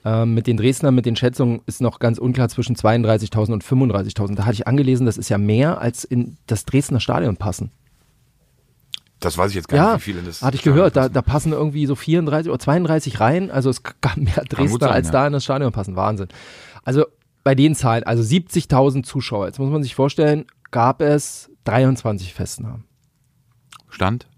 Ähm, 0.04 0.34
mit 0.34 0.46
den 0.46 0.56
Dresdner, 0.56 0.90
mit 0.92 1.06
den 1.06 1.16
Schätzungen 1.16 1.60
ist 1.66 1.80
noch 1.80 1.98
ganz 1.98 2.18
unklar 2.18 2.48
zwischen 2.48 2.76
32.000 2.76 3.52
und 3.52 3.64
35.000. 3.64 4.36
Da 4.36 4.44
hatte 4.44 4.54
ich 4.54 4.66
angelesen, 4.66 5.06
das 5.06 5.18
ist 5.18 5.28
ja 5.28 5.38
mehr 5.38 5.80
als 5.80 6.04
in 6.04 6.36
das 6.46 6.64
Dresdner 6.64 7.00
Stadion 7.00 7.36
passen. 7.36 7.70
Das 9.20 9.38
weiß 9.38 9.50
ich 9.50 9.56
jetzt 9.56 9.68
gar 9.68 9.76
Ja, 9.76 9.94
nicht, 9.94 10.06
wie 10.06 10.12
viele 10.12 10.22
das 10.22 10.42
hatte 10.42 10.56
ich 10.56 10.62
gehört. 10.62 10.96
Da, 10.96 11.02
passen. 11.02 11.14
da 11.14 11.22
passen 11.22 11.52
irgendwie 11.52 11.86
so 11.86 11.94
34 11.94 12.50
oder 12.50 12.58
32 12.58 13.20
rein. 13.20 13.50
Also 13.50 13.70
es 13.70 13.82
gab 13.82 14.16
mehr 14.16 14.44
Dresdner, 14.48 14.78
sein, 14.78 14.90
als 14.90 15.06
ja. 15.06 15.12
da 15.12 15.26
in 15.26 15.32
das 15.32 15.44
Stadion 15.44 15.72
passen. 15.72 15.96
Wahnsinn. 15.96 16.28
Also 16.84 17.06
bei 17.42 17.54
den 17.54 17.74
Zahlen, 17.74 18.04
also 18.04 18.22
70.000 18.22 19.04
Zuschauer. 19.04 19.46
Jetzt 19.46 19.58
muss 19.58 19.70
man 19.70 19.82
sich 19.82 19.94
vorstellen, 19.94 20.46
gab 20.70 21.00
es 21.00 21.50
23 21.64 22.34
Festnahmen. 22.34 22.84
Stand? 23.88 24.28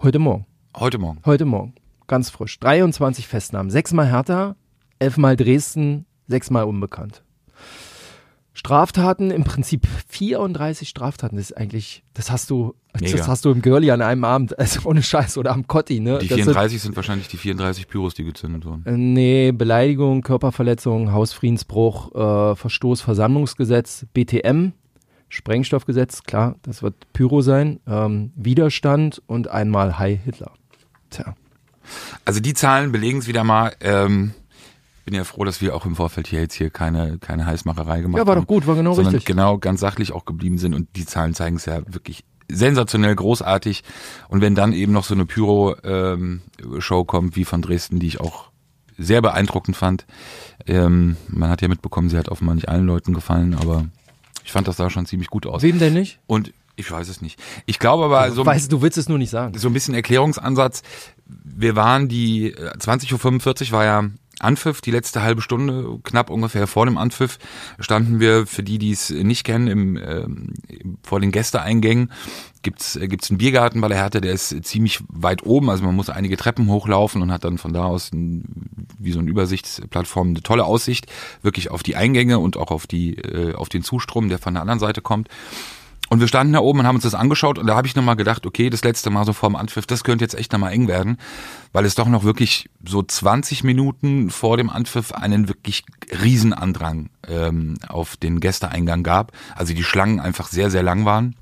Heute 0.00 0.18
Morgen. 0.18 0.46
Heute 0.76 0.98
Morgen. 0.98 1.20
Heute 1.26 1.44
Morgen. 1.44 1.74
Ganz 2.06 2.30
frisch. 2.30 2.58
23 2.60 3.26
Festnahmen. 3.26 3.70
Sechsmal 3.70 4.10
Hertha, 4.10 4.56
elfmal 4.98 5.36
Dresden, 5.36 6.06
sechsmal 6.26 6.64
unbekannt. 6.64 7.22
Straftaten, 8.58 9.30
im 9.30 9.44
Prinzip 9.44 9.86
34 10.08 10.88
Straftaten. 10.88 11.36
Das 11.36 11.50
ist 11.50 11.56
eigentlich, 11.56 12.02
das 12.14 12.30
hast 12.32 12.50
du, 12.50 12.74
Mega. 13.00 13.16
das 13.16 13.28
hast 13.28 13.44
du 13.44 13.50
im 13.52 13.62
Girlie 13.62 13.92
an 13.92 14.02
einem 14.02 14.24
Abend, 14.24 14.58
also 14.58 14.80
ohne 14.88 15.00
Scheiß 15.02 15.38
oder 15.38 15.52
am 15.52 15.68
Kotti, 15.68 16.00
ne? 16.00 16.18
Die 16.18 16.26
Das 16.26 16.36
sind- 16.36 16.44
34 16.46 16.82
sind 16.82 16.96
wahrscheinlich 16.96 17.28
die 17.28 17.36
34 17.36 17.86
Pyros, 17.86 18.14
die 18.14 18.24
gezündet 18.24 18.64
wurden. 18.64 18.82
Äh, 18.84 18.96
Nee, 18.96 19.52
Beleidigung, 19.52 20.22
Körperverletzung, 20.22 21.12
Hausfriedensbruch, 21.12 22.14
äh, 22.14 22.56
Verstoß, 22.56 23.00
Versammlungsgesetz, 23.00 24.06
BTM, 24.12 24.72
Sprengstoffgesetz, 25.28 26.24
klar, 26.24 26.56
das 26.62 26.82
wird 26.82 26.94
Pyro 27.12 27.42
sein, 27.42 27.78
ähm, 27.86 28.32
Widerstand 28.34 29.22
und 29.28 29.46
einmal 29.48 29.98
Hi 30.00 30.18
Hitler. 30.24 30.50
Tja. 31.10 31.36
Also 32.24 32.40
die 32.40 32.54
Zahlen 32.54 32.90
belegen 32.92 33.18
es 33.20 33.28
wieder 33.28 33.44
mal. 33.44 33.72
Ähm, 33.80 34.32
bin 35.08 35.14
ja 35.16 35.24
froh, 35.24 35.44
dass 35.44 35.62
wir 35.62 35.74
auch 35.74 35.86
im 35.86 35.96
Vorfeld 35.96 36.26
hier 36.26 36.40
jetzt 36.40 36.52
hier 36.52 36.68
keine, 36.68 37.16
keine 37.18 37.46
Heißmacherei 37.46 38.02
gemacht 38.02 38.18
Ja, 38.18 38.26
war 38.26 38.36
haben. 38.36 38.42
doch 38.42 38.46
gut, 38.46 38.66
war 38.66 38.74
genau 38.74 38.92
sondern 38.92 39.14
richtig. 39.14 39.24
genau 39.34 39.56
ganz 39.56 39.80
sachlich 39.80 40.12
auch 40.12 40.26
geblieben 40.26 40.58
sind 40.58 40.74
und 40.74 40.86
die 40.96 41.06
Zahlen 41.06 41.32
zeigen 41.32 41.56
es 41.56 41.64
ja 41.64 41.80
wirklich 41.86 42.24
sensationell 42.50 43.14
großartig. 43.14 43.84
Und 44.28 44.42
wenn 44.42 44.54
dann 44.54 44.74
eben 44.74 44.92
noch 44.92 45.04
so 45.04 45.14
eine 45.14 45.24
Pyro-Show 45.24 47.04
kommt 47.04 47.36
wie 47.36 47.46
von 47.46 47.62
Dresden, 47.62 48.00
die 48.00 48.06
ich 48.06 48.20
auch 48.20 48.50
sehr 48.98 49.22
beeindruckend 49.22 49.76
fand. 49.78 50.04
Ähm, 50.66 51.16
man 51.28 51.48
hat 51.48 51.62
ja 51.62 51.68
mitbekommen, 51.68 52.10
sie 52.10 52.18
hat 52.18 52.28
offenbar 52.28 52.54
nicht 52.56 52.68
allen 52.68 52.84
Leuten 52.84 53.14
gefallen, 53.14 53.54
aber 53.54 53.86
ich 54.44 54.52
fand 54.52 54.68
das 54.68 54.76
sah 54.76 54.90
schon 54.90 55.06
ziemlich 55.06 55.30
gut 55.30 55.46
aus. 55.46 55.62
Wem 55.62 55.78
denn 55.78 55.94
nicht? 55.94 56.18
Und 56.26 56.52
ich 56.76 56.90
weiß 56.90 57.08
es 57.08 57.22
nicht. 57.22 57.40
Ich 57.66 57.78
glaube 57.78 58.04
aber 58.04 58.30
so 58.32 58.44
weißt 58.44 58.70
du, 58.70 58.76
du 58.76 58.82
willst 58.82 58.98
es 58.98 59.08
nur 59.08 59.18
nicht 59.18 59.30
sagen. 59.30 59.56
so 59.58 59.68
ein 59.68 59.72
bisschen 59.72 59.94
Erklärungsansatz. 59.94 60.82
Wir 61.26 61.76
waren 61.76 62.08
die 62.08 62.52
äh, 62.52 62.72
20.45 62.76 63.66
Uhr 63.66 63.72
war 63.72 63.84
ja 63.84 64.04
Anpfiff, 64.40 64.80
die 64.80 64.90
letzte 64.90 65.22
halbe 65.22 65.42
Stunde, 65.42 65.98
knapp 66.04 66.30
ungefähr 66.30 66.66
vor 66.66 66.86
dem 66.86 66.96
Anpfiff, 66.96 67.38
standen 67.80 68.20
wir, 68.20 68.46
für 68.46 68.62
die, 68.62 68.78
die 68.78 68.92
es 68.92 69.10
nicht 69.10 69.44
kennen, 69.44 69.66
im, 69.66 69.96
ähm, 69.96 70.54
vor 71.02 71.20
den 71.20 71.32
Gästeeingängen. 71.32 72.12
Gibt's 72.62 72.96
äh, 72.96 73.08
gibt's 73.08 73.30
einen 73.30 73.38
Biergarten 73.38 73.80
bei 73.80 73.88
der 73.88 73.98
Härte, 73.98 74.20
der 74.20 74.32
ist 74.32 74.64
ziemlich 74.64 75.00
weit 75.08 75.44
oben, 75.44 75.70
also 75.70 75.84
man 75.84 75.94
muss 75.94 76.10
einige 76.10 76.36
Treppen 76.36 76.68
hochlaufen 76.68 77.22
und 77.22 77.32
hat 77.32 77.44
dann 77.44 77.58
von 77.58 77.72
da 77.72 77.84
aus 77.84 78.12
ein, 78.12 78.44
wie 78.98 79.12
so 79.12 79.18
eine 79.18 79.30
Übersichtsplattform 79.30 80.28
eine 80.28 80.42
tolle 80.42 80.64
Aussicht, 80.64 81.06
wirklich 81.42 81.70
auf 81.70 81.82
die 81.82 81.96
Eingänge 81.96 82.38
und 82.38 82.56
auch 82.56 82.70
auf 82.70 82.86
die 82.86 83.16
äh, 83.16 83.54
auf 83.54 83.68
den 83.68 83.82
Zustrom, 83.82 84.28
der 84.28 84.38
von 84.38 84.54
der 84.54 84.62
anderen 84.62 84.80
Seite 84.80 85.02
kommt. 85.02 85.28
Und 86.10 86.20
wir 86.20 86.28
standen 86.28 86.54
da 86.54 86.60
oben 86.60 86.80
und 86.80 86.86
haben 86.86 86.96
uns 86.96 87.04
das 87.04 87.14
angeschaut 87.14 87.58
und 87.58 87.66
da 87.66 87.76
habe 87.76 87.86
ich 87.86 87.94
nochmal 87.94 88.16
gedacht, 88.16 88.46
okay, 88.46 88.70
das 88.70 88.82
letzte 88.82 89.10
Mal 89.10 89.24
so 89.24 89.32
vorm 89.32 89.56
Anpfiff, 89.56 89.86
das 89.86 90.04
könnte 90.04 90.24
jetzt 90.24 90.34
echt 90.34 90.52
nochmal 90.52 90.72
eng 90.72 90.88
werden, 90.88 91.18
weil 91.72 91.84
es 91.84 91.94
doch 91.94 92.08
noch 92.08 92.24
wirklich 92.24 92.70
so 92.84 93.02
20 93.02 93.64
Minuten 93.64 94.30
vor 94.30 94.56
dem 94.56 94.70
Anpfiff 94.70 95.12
einen 95.12 95.48
wirklich 95.48 95.84
Riesenandrang 96.22 97.10
ähm, 97.26 97.74
auf 97.88 98.16
den 98.16 98.40
Gästeeingang 98.40 99.02
gab. 99.02 99.32
Also 99.54 99.74
die 99.74 99.84
Schlangen 99.84 100.20
einfach 100.20 100.48
sehr, 100.48 100.70
sehr 100.70 100.82
lang 100.82 101.04
waren. 101.04 101.36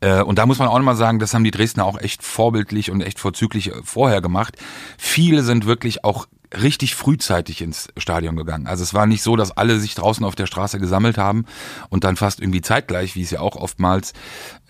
Äh, 0.00 0.22
Und 0.22 0.38
da 0.38 0.46
muss 0.46 0.58
man 0.58 0.68
auch 0.68 0.78
nochmal 0.78 0.96
sagen, 0.96 1.18
das 1.18 1.34
haben 1.34 1.44
die 1.44 1.50
Dresdner 1.50 1.84
auch 1.84 1.98
echt 1.98 2.22
vorbildlich 2.22 2.90
und 2.90 3.00
echt 3.00 3.18
vorzüglich 3.18 3.68
äh, 3.70 3.82
vorher 3.82 4.20
gemacht. 4.20 4.56
Viele 4.98 5.42
sind 5.42 5.66
wirklich 5.66 6.04
auch 6.04 6.26
richtig 6.60 6.94
frühzeitig 6.94 7.62
ins 7.62 7.88
Stadion 7.96 8.36
gegangen. 8.36 8.66
Also 8.66 8.82
es 8.82 8.94
war 8.94 9.06
nicht 9.06 9.22
so, 9.22 9.36
dass 9.36 9.56
alle 9.56 9.78
sich 9.78 9.94
draußen 9.94 10.24
auf 10.24 10.34
der 10.34 10.46
Straße 10.46 10.78
gesammelt 10.78 11.18
haben 11.18 11.44
und 11.88 12.04
dann 12.04 12.16
fast 12.16 12.40
irgendwie 12.40 12.60
zeitgleich, 12.60 13.14
wie 13.16 13.22
es 13.22 13.30
ja 13.30 13.40
auch 13.40 13.56
oftmals 13.56 14.12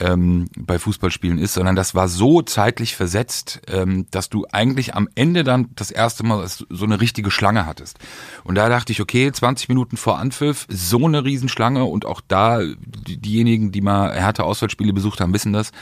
ähm, 0.01 0.49
bei 0.57 0.79
Fußballspielen 0.79 1.39
ist, 1.39 1.55
sondern 1.55 1.77
das 1.77 1.95
war 1.95 2.09
so 2.09 2.43
zeitlich 2.43 2.97
versetzt, 2.97 3.61
ähm, 3.69 4.07
dass 4.11 4.29
du 4.29 4.47
eigentlich 4.51 4.95
am 4.95 5.09
Ende 5.15 5.45
dann 5.45 5.71
das 5.75 5.91
erste 5.91 6.25
Mal 6.25 6.47
so 6.47 6.85
eine 6.85 7.01
richtige 7.01 7.31
Schlange 7.31 7.67
hattest. 7.67 7.99
Und 8.45 8.55
da 8.57 8.69
dachte 8.69 8.93
ich, 8.93 9.01
okay, 9.01 9.31
20 9.31 9.69
Minuten 9.69 9.97
vor 9.97 10.19
Anpfiff, 10.19 10.67
so 10.69 11.05
eine 11.05 11.25
Riesenschlange 11.25 11.85
und 11.85 12.07
auch 12.07 12.21
da, 12.27 12.61
die, 12.61 13.19
diejenigen, 13.19 13.73
die 13.73 13.81
mal 13.81 14.13
härte 14.13 14.45
Auswärtsspiele 14.45 14.93
besucht 14.93 15.21
haben, 15.21 15.33
wissen 15.33 15.53
das, 15.53 15.73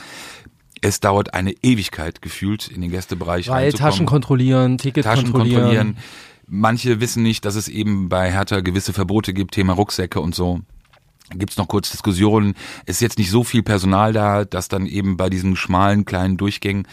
es 0.81 0.99
dauert 0.99 1.33
eine 1.33 1.53
Ewigkeit 1.61 2.21
gefühlt 2.21 2.67
in 2.67 2.81
den 2.81 2.91
Gästebereich 2.91 3.47
Weil. 3.47 3.71
Taschen 3.71 4.05
kontrollieren, 4.05 4.77
Ticket 4.77 5.05
Taschen 5.05 5.31
kontrollieren. 5.31 5.61
kontrollieren. 5.61 5.97
Manche 6.47 6.99
wissen 6.99 7.23
nicht, 7.23 7.45
dass 7.45 7.55
es 7.55 7.67
eben 7.67 8.09
bei 8.09 8.31
Hertha 8.31 8.59
gewisse 8.59 8.91
Verbote 8.91 9.33
gibt, 9.33 9.53
Thema 9.53 9.73
Rucksäcke 9.73 10.19
und 10.19 10.35
so. 10.35 10.59
Gibt's 11.33 11.57
noch 11.57 11.67
kurz 11.67 11.91
Diskussionen. 11.91 12.55
Es 12.85 12.95
ist 12.95 13.01
jetzt 13.01 13.17
nicht 13.17 13.29
so 13.29 13.43
viel 13.45 13.63
Personal 13.63 14.11
da, 14.11 14.43
dass 14.43 14.67
dann 14.67 14.85
eben 14.85 15.15
bei 15.15 15.29
diesen 15.29 15.55
schmalen 15.55 16.03
kleinen 16.03 16.35
Durchgängen 16.35 16.87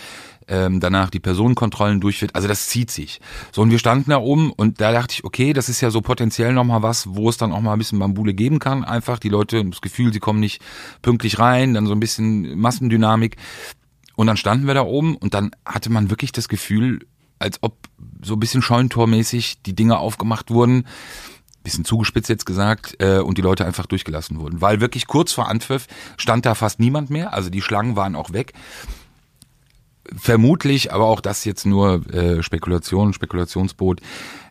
ähm, 0.49 0.81
danach 0.81 1.11
die 1.11 1.21
Personenkontrollen 1.21 2.01
durchführt. 2.01 2.35
Also 2.35 2.49
das 2.49 2.69
zieht 2.69 2.91
sich. 2.91 3.21
So, 3.53 3.63
und 3.63 3.71
wir 3.71 3.79
standen 3.79 4.11
da 4.11 4.19
oben 4.19 4.51
und 4.53 4.81
da 4.81 4.93
dachte 4.93 5.15
ich, 5.15 5.25
okay, 5.25 5.53
das 5.53 5.69
ist 5.69 5.81
ja 5.81 5.91
so 5.91 6.01
potenziell 6.01 6.53
nochmal 6.53 6.83
was, 6.83 7.15
wo 7.15 7.29
es 7.29 7.37
dann 7.37 7.53
auch 7.53 7.61
mal 7.61 7.73
ein 7.75 7.79
bisschen 7.79 7.99
Bambule 7.99 8.35
geben 8.35 8.59
kann. 8.59 8.85
Einfach 8.85 9.19
die 9.19 9.29
Leute 9.29 9.59
haben 9.59 9.71
das 9.71 9.81
Gefühl, 9.81 10.13
sie 10.13 10.21
kommen 10.21 10.41
nicht 10.41 10.63
pünktlich 11.03 11.39
rein, 11.39 11.75
dann 11.75 11.87
so 11.87 11.93
ein 11.93 12.01
bisschen 12.01 12.59
Massendynamik. 12.59 13.37
Und 14.19 14.27
dann 14.27 14.37
standen 14.37 14.67
wir 14.67 14.75
da 14.75 14.83
oben 14.83 15.15
und 15.15 15.33
dann 15.33 15.53
hatte 15.65 15.91
man 15.91 16.11
wirklich 16.11 16.33
das 16.33 16.49
Gefühl, 16.49 17.07
als 17.39 17.63
ob 17.63 17.77
so 18.21 18.35
ein 18.35 18.41
bisschen 18.41 18.63
scheuntormäßig 18.63 19.63
die 19.63 19.77
Dinge 19.77 19.97
aufgemacht 19.99 20.51
wurden. 20.51 20.89
bisschen 21.63 21.85
zugespitzt 21.85 22.29
jetzt 22.29 22.45
gesagt, 22.45 22.97
äh, 22.99 23.21
und 23.21 23.39
die 23.39 23.43
Leute 23.43 23.65
einfach 23.65 23.87
durchgelassen 23.87 24.41
wurden. 24.41 24.61
Weil 24.61 24.81
wirklich 24.81 25.07
kurz 25.07 25.33
vor 25.33 25.49
Anpfiff 25.49 25.87
stand 26.17 26.47
da 26.47 26.57
fast 26.57 26.81
niemand 26.81 27.11
mehr, 27.11 27.33
also 27.33 27.49
die 27.49 27.63
Schlangen 27.63 27.95
waren 27.95 28.17
auch 28.17 28.33
weg. 28.33 28.55
Vermutlich, 30.17 30.93
aber 30.93 31.05
auch 31.05 31.21
das 31.21 31.45
jetzt 31.45 31.65
nur 31.65 32.05
äh, 32.13 32.43
Spekulation, 32.43 33.13
Spekulationsboot, 33.13 34.01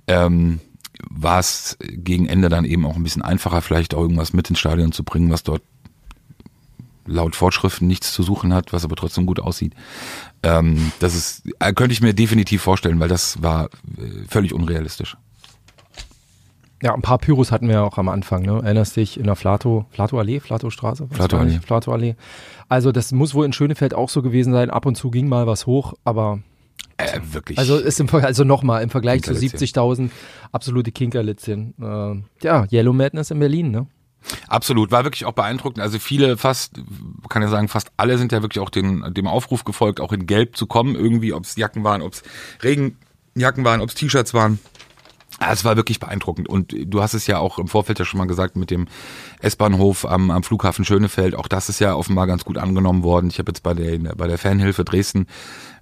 ähm, 0.07 0.61
war 1.09 1.39
es 1.39 1.77
gegen 1.81 2.25
Ende 2.25 2.47
dann 2.47 2.63
eben 2.63 2.85
auch 2.85 2.95
ein 2.95 3.03
bisschen 3.03 3.21
einfacher, 3.21 3.61
vielleicht 3.61 3.93
auch 3.93 4.01
irgendwas 4.01 4.31
mit 4.31 4.49
ins 4.49 4.59
Stadion 4.59 4.93
zu 4.93 5.03
bringen, 5.03 5.29
was 5.29 5.43
dort 5.43 5.61
laut 7.07 7.35
Vorschriften 7.35 7.87
nichts 7.87 8.13
zu 8.13 8.21
suchen 8.23 8.53
hat, 8.53 8.73
was 8.73 8.83
aber 8.85 8.95
trotzdem 8.95 9.25
gut 9.25 9.39
aussieht. 9.39 9.73
Ähm, 10.43 10.91
das 10.99 11.15
ist, 11.15 11.43
äh, 11.59 11.73
könnte 11.73 11.93
ich 11.93 12.01
mir 12.01 12.13
definitiv 12.13 12.61
vorstellen, 12.61 12.99
weil 12.99 13.09
das 13.09 13.41
war 13.41 13.65
äh, 13.65 14.27
völlig 14.29 14.53
unrealistisch. 14.53 15.17
Ja, 16.83 16.93
ein 16.93 17.01
paar 17.01 17.17
Pyros 17.17 17.51
hatten 17.51 17.67
wir 17.69 17.83
auch 17.83 17.97
am 17.97 18.07
Anfang, 18.07 18.43
ne? 18.43 18.61
Erinnerst 18.63 18.95
dich 18.97 19.17
in 19.19 19.23
der 19.25 19.35
Flato, 19.35 19.87
Flato 19.89 20.19
Allee, 20.19 20.39
Flato 20.39 20.69
Straße? 20.69 21.07
Flato. 21.09 21.37
Allee. 21.37 21.59
Flato 21.65 21.91
Allee. 21.91 22.15
Also 22.69 22.91
das 22.91 23.11
muss 23.11 23.33
wohl 23.33 23.45
in 23.47 23.53
Schönefeld 23.53 23.95
auch 23.95 24.09
so 24.09 24.21
gewesen 24.21 24.53
sein. 24.53 24.69
Ab 24.69 24.85
und 24.85 24.95
zu 24.95 25.09
ging 25.09 25.27
mal 25.27 25.47
was 25.47 25.65
hoch, 25.65 25.95
aber 26.03 26.39
Äh, 26.97 27.19
wirklich. 27.31 27.57
also 27.57 27.77
ist 27.77 27.99
im 27.99 28.07
also 28.13 28.43
nochmal 28.43 28.83
im 28.83 28.91
Vergleich 28.91 29.23
zu 29.23 29.33
Kinkerlitzchen. 29.33 30.09
70.000 30.09 30.09
absolute 30.51 30.91
Kinkerlitzchen. 30.91 31.73
Äh, 31.81 32.45
ja, 32.45 32.67
Yellow 32.71 32.93
Madness 32.93 33.31
in 33.31 33.39
Berlin, 33.39 33.71
ne? 33.71 33.87
Absolut, 34.47 34.91
war 34.91 35.03
wirklich 35.03 35.25
auch 35.25 35.33
beeindruckend. 35.33 35.81
Also 35.81 35.99
viele, 35.99 36.37
fast, 36.37 36.81
kann 37.29 37.41
ja 37.41 37.47
sagen, 37.47 37.67
fast 37.67 37.91
alle 37.97 38.17
sind 38.17 38.31
ja 38.31 38.41
wirklich 38.41 38.61
auch 38.61 38.69
den, 38.69 39.13
dem 39.13 39.27
Aufruf 39.27 39.63
gefolgt, 39.63 39.99
auch 39.99 40.11
in 40.11 40.25
Gelb 40.25 40.57
zu 40.57 40.67
kommen, 40.67 40.95
irgendwie, 40.95 41.33
ob 41.33 41.43
es 41.43 41.55
Jacken 41.55 41.83
waren, 41.83 42.01
ob 42.01 42.13
es 42.13 42.23
Regenjacken 42.63 43.63
waren, 43.63 43.81
ob 43.81 43.89
es 43.89 43.95
T-Shirts 43.95 44.33
waren. 44.33 44.59
Ah, 45.39 45.51
Es 45.51 45.63
war 45.63 45.75
wirklich 45.75 45.99
beeindruckend 45.99 46.49
und 46.49 46.73
du 46.75 47.01
hast 47.01 47.13
es 47.13 47.27
ja 47.27 47.37
auch 47.37 47.59
im 47.59 47.67
Vorfeld 47.67 47.99
ja 47.99 48.05
schon 48.05 48.17
mal 48.17 48.25
gesagt 48.25 48.55
mit 48.55 48.71
dem 48.71 48.87
S-Bahnhof 49.39 50.03
am, 50.05 50.31
am 50.31 50.41
Flughafen 50.41 50.83
Schönefeld. 50.83 51.35
Auch 51.35 51.47
das 51.47 51.69
ist 51.69 51.79
ja 51.79 51.93
offenbar 51.93 52.25
ganz 52.25 52.43
gut 52.43 52.57
angenommen 52.57 53.03
worden. 53.03 53.29
Ich 53.29 53.37
habe 53.37 53.51
jetzt 53.51 53.61
bei 53.61 53.75
der 53.75 53.99
bei 54.15 54.27
der 54.27 54.39
Fanhilfe 54.39 54.83
Dresden 54.83 55.27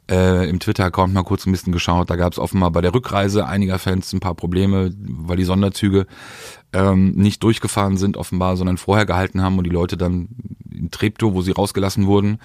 äh, 0.09 0.49
im 0.49 0.59
Twitter-Account 0.59 1.13
mal 1.13 1.23
kurz 1.23 1.45
ein 1.45 1.53
bisschen 1.53 1.71
geschaut. 1.71 2.09
Da 2.09 2.17
gab 2.17 2.33
es 2.33 2.39
offenbar 2.39 2.71
bei 2.71 2.81
der 2.81 2.93
Rückreise 2.93 3.47
einiger 3.47 3.79
Fans 3.79 4.11
ein 4.13 4.19
paar 4.19 4.35
Probleme, 4.35 4.91
weil 4.97 5.37
die 5.37 5.45
Sonderzüge 5.45 6.05
ähm, 6.75 7.11
nicht 7.13 7.41
durchgefahren 7.43 7.97
sind 7.97 8.17
offenbar, 8.17 8.57
sondern 8.57 8.77
vorher 8.77 9.05
gehalten 9.05 9.41
haben 9.41 9.57
und 9.57 9.63
die 9.63 9.69
Leute 9.71 9.97
dann 9.97 10.27
in 10.71 10.91
Treptow, 10.91 11.33
wo 11.33 11.41
sie 11.41 11.51
rausgelassen 11.51 12.05
wurden, 12.05 12.39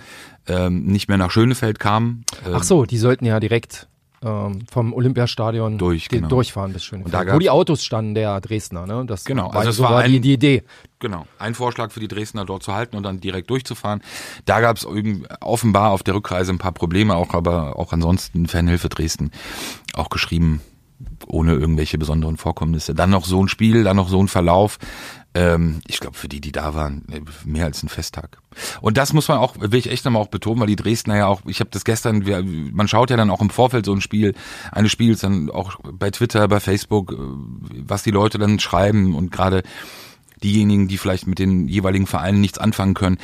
ähm, 0.46 0.84
nicht 0.86 1.08
mehr 1.08 1.18
nach 1.18 1.30
Schönefeld 1.30 1.78
kamen. 1.80 2.24
Ähm, 2.46 2.52
Ach 2.54 2.62
so, 2.62 2.84
die 2.86 2.98
sollten 2.98 3.24
ja 3.26 3.40
direkt 3.40 3.88
ähm, 4.22 4.60
vom 4.70 4.92
Olympiastadion 4.92 5.78
Durch, 5.78 6.08
genau. 6.10 6.28
durchfahren 6.28 6.72
bis 6.74 6.84
Schönefeld. 6.84 7.32
Wo 7.32 7.38
die 7.38 7.48
Autos 7.48 7.82
standen, 7.82 8.14
der 8.14 8.38
Dresdner, 8.42 8.86
ne? 8.86 9.04
Das 9.06 9.24
Genau, 9.24 9.48
war, 9.48 9.56
also 9.56 9.70
es 9.70 9.76
so 9.78 9.82
war 9.82 9.98
ein- 10.00 10.20
die 10.20 10.32
Idee. 10.34 10.62
Genau, 10.98 11.24
ein 11.38 11.54
Vorschlag 11.54 11.90
für 11.90 12.00
die 12.00 12.08
Dresdner 12.08 12.44
dort 12.44 12.62
zu 12.62 12.74
halten 12.74 12.96
und 12.96 13.02
dann 13.02 13.20
direkt 13.20 13.48
durchzufahren. 13.48 14.02
Da 14.44 14.60
gab 14.60 14.76
es 14.76 14.86
offenbar 15.40 15.90
auf 15.92 16.02
der 16.02 16.14
Rückreise 16.14 16.52
ein 16.52 16.58
paar 16.58 16.72
Probleme, 16.72 17.14
auch 17.16 17.32
aber 17.32 17.78
auch 17.78 17.94
ansonsten 17.94 18.46
Fanhilfe 18.46 18.90
Dresden 18.90 19.30
auch 19.94 20.10
geschrieben, 20.10 20.60
ohne 21.26 21.54
irgendwelche 21.54 21.98
besonderen 21.98 22.36
Vorkommnisse. 22.36 22.94
Dann 22.94 23.10
noch 23.10 23.24
so 23.24 23.42
ein 23.42 23.48
Spiel, 23.48 23.84
dann 23.84 23.96
noch 23.96 24.08
so 24.08 24.22
ein 24.22 24.28
Verlauf. 24.28 24.78
Ähm, 25.32 25.80
ich 25.86 26.00
glaube, 26.00 26.16
für 26.16 26.28
die, 26.28 26.40
die 26.40 26.52
da 26.52 26.74
waren, 26.74 27.04
äh, 27.10 27.20
mehr 27.44 27.66
als 27.66 27.82
ein 27.82 27.88
Festtag. 27.88 28.38
Und 28.80 28.96
das 28.96 29.12
muss 29.12 29.28
man 29.28 29.38
auch, 29.38 29.54
will 29.58 29.78
ich 29.78 29.90
echt 29.90 30.04
nochmal 30.04 30.22
auch 30.22 30.28
betonen, 30.28 30.60
weil 30.60 30.66
die 30.66 30.76
Dresdner 30.76 31.16
ja 31.16 31.26
auch, 31.26 31.42
ich 31.46 31.60
habe 31.60 31.70
das 31.70 31.84
gestern, 31.84 32.26
wir, 32.26 32.42
man 32.42 32.88
schaut 32.88 33.10
ja 33.10 33.16
dann 33.16 33.30
auch 33.30 33.40
im 33.40 33.50
Vorfeld 33.50 33.86
so 33.86 33.92
ein 33.92 34.00
Spiel, 34.00 34.34
eines 34.72 34.90
Spiels 34.90 35.20
dann 35.20 35.50
auch 35.50 35.78
bei 35.92 36.10
Twitter, 36.10 36.48
bei 36.48 36.58
Facebook, 36.58 37.12
äh, 37.12 37.16
was 37.16 38.02
die 38.02 38.10
Leute 38.10 38.38
dann 38.38 38.58
schreiben 38.58 39.14
und 39.14 39.30
gerade 39.30 39.62
diejenigen, 40.42 40.88
die 40.88 40.98
vielleicht 40.98 41.26
mit 41.26 41.38
den 41.38 41.68
jeweiligen 41.68 42.06
Vereinen 42.06 42.40
nichts 42.40 42.58
anfangen 42.58 42.94
können. 42.94 43.18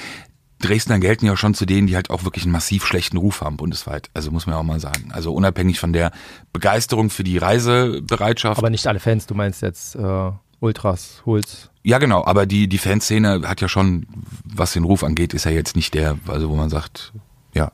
Dresdner 0.66 0.98
gelten 0.98 1.26
ja 1.26 1.36
schon 1.36 1.54
zu 1.54 1.66
denen, 1.66 1.86
die 1.86 1.94
halt 1.94 2.10
auch 2.10 2.24
wirklich 2.24 2.44
einen 2.44 2.52
massiv 2.52 2.84
schlechten 2.86 3.16
Ruf 3.16 3.40
haben 3.40 3.56
bundesweit. 3.56 4.10
Also 4.14 4.30
muss 4.30 4.46
man 4.46 4.54
ja 4.54 4.60
auch 4.60 4.64
mal 4.64 4.80
sagen. 4.80 5.10
Also 5.12 5.32
unabhängig 5.32 5.78
von 5.78 5.92
der 5.92 6.10
Begeisterung 6.52 7.10
für 7.10 7.24
die 7.24 7.38
Reisebereitschaft. 7.38 8.58
Aber 8.58 8.70
nicht 8.70 8.86
alle 8.86 9.00
Fans, 9.00 9.26
du 9.26 9.34
meinst 9.34 9.62
jetzt 9.62 9.94
äh, 9.94 10.30
Ultras, 10.60 11.22
Holz. 11.26 11.70
ja, 11.82 11.98
genau. 11.98 12.24
Aber 12.24 12.46
die, 12.46 12.68
die 12.68 12.78
Fanszene 12.78 13.42
hat 13.46 13.60
ja 13.60 13.68
schon, 13.68 14.06
was 14.44 14.72
den 14.72 14.84
Ruf 14.84 15.04
angeht, 15.04 15.34
ist 15.34 15.44
ja 15.44 15.50
jetzt 15.50 15.76
nicht 15.76 15.94
der, 15.94 16.18
also 16.26 16.50
wo 16.50 16.56
man 16.56 16.70
sagt, 16.70 17.12
ja, 17.54 17.70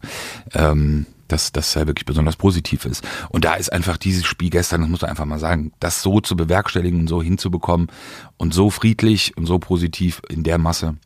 ähm, 0.55 1.07
dass 1.29 1.51
das 1.53 1.75
ja 1.75 1.87
wirklich 1.87 2.05
besonders 2.05 2.37
positiv 2.37 2.85
ist. 2.85 3.03
Und 3.31 3.45
da 3.45 3.55
ist 3.55 3.73
einfach 3.73 3.97
dieses 3.97 4.27
Spiel 4.27 4.51
gestern, 4.51 4.83
das 4.83 4.91
muss 4.91 5.01
man 5.01 5.11
einfach 5.11 5.25
mal 5.25 5.39
sagen, 5.39 5.73
das 5.81 6.03
so 6.03 6.21
zu 6.21 6.37
bewerkstelligen 6.37 7.01
und 7.01 7.09
so 7.09 7.23
hinzubekommen 7.23 7.89
und 8.37 8.53
so 8.53 8.69
friedlich 8.69 9.37
und 9.37 9.47
so 9.47 9.59
positiv 9.59 10.21
in 10.29 10.43
der 10.43 10.59
Masse. 10.59 10.97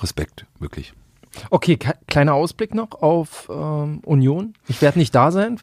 Respekt, 0.00 0.46
wirklich. 0.58 0.94
Okay, 1.50 1.78
kleiner 2.06 2.34
Ausblick 2.34 2.74
noch 2.74 2.92
auf 3.02 3.48
ähm, 3.50 4.00
Union. 4.04 4.54
Ich 4.68 4.82
werde 4.82 4.98
nicht 4.98 5.14
da 5.14 5.30
sein. 5.30 5.58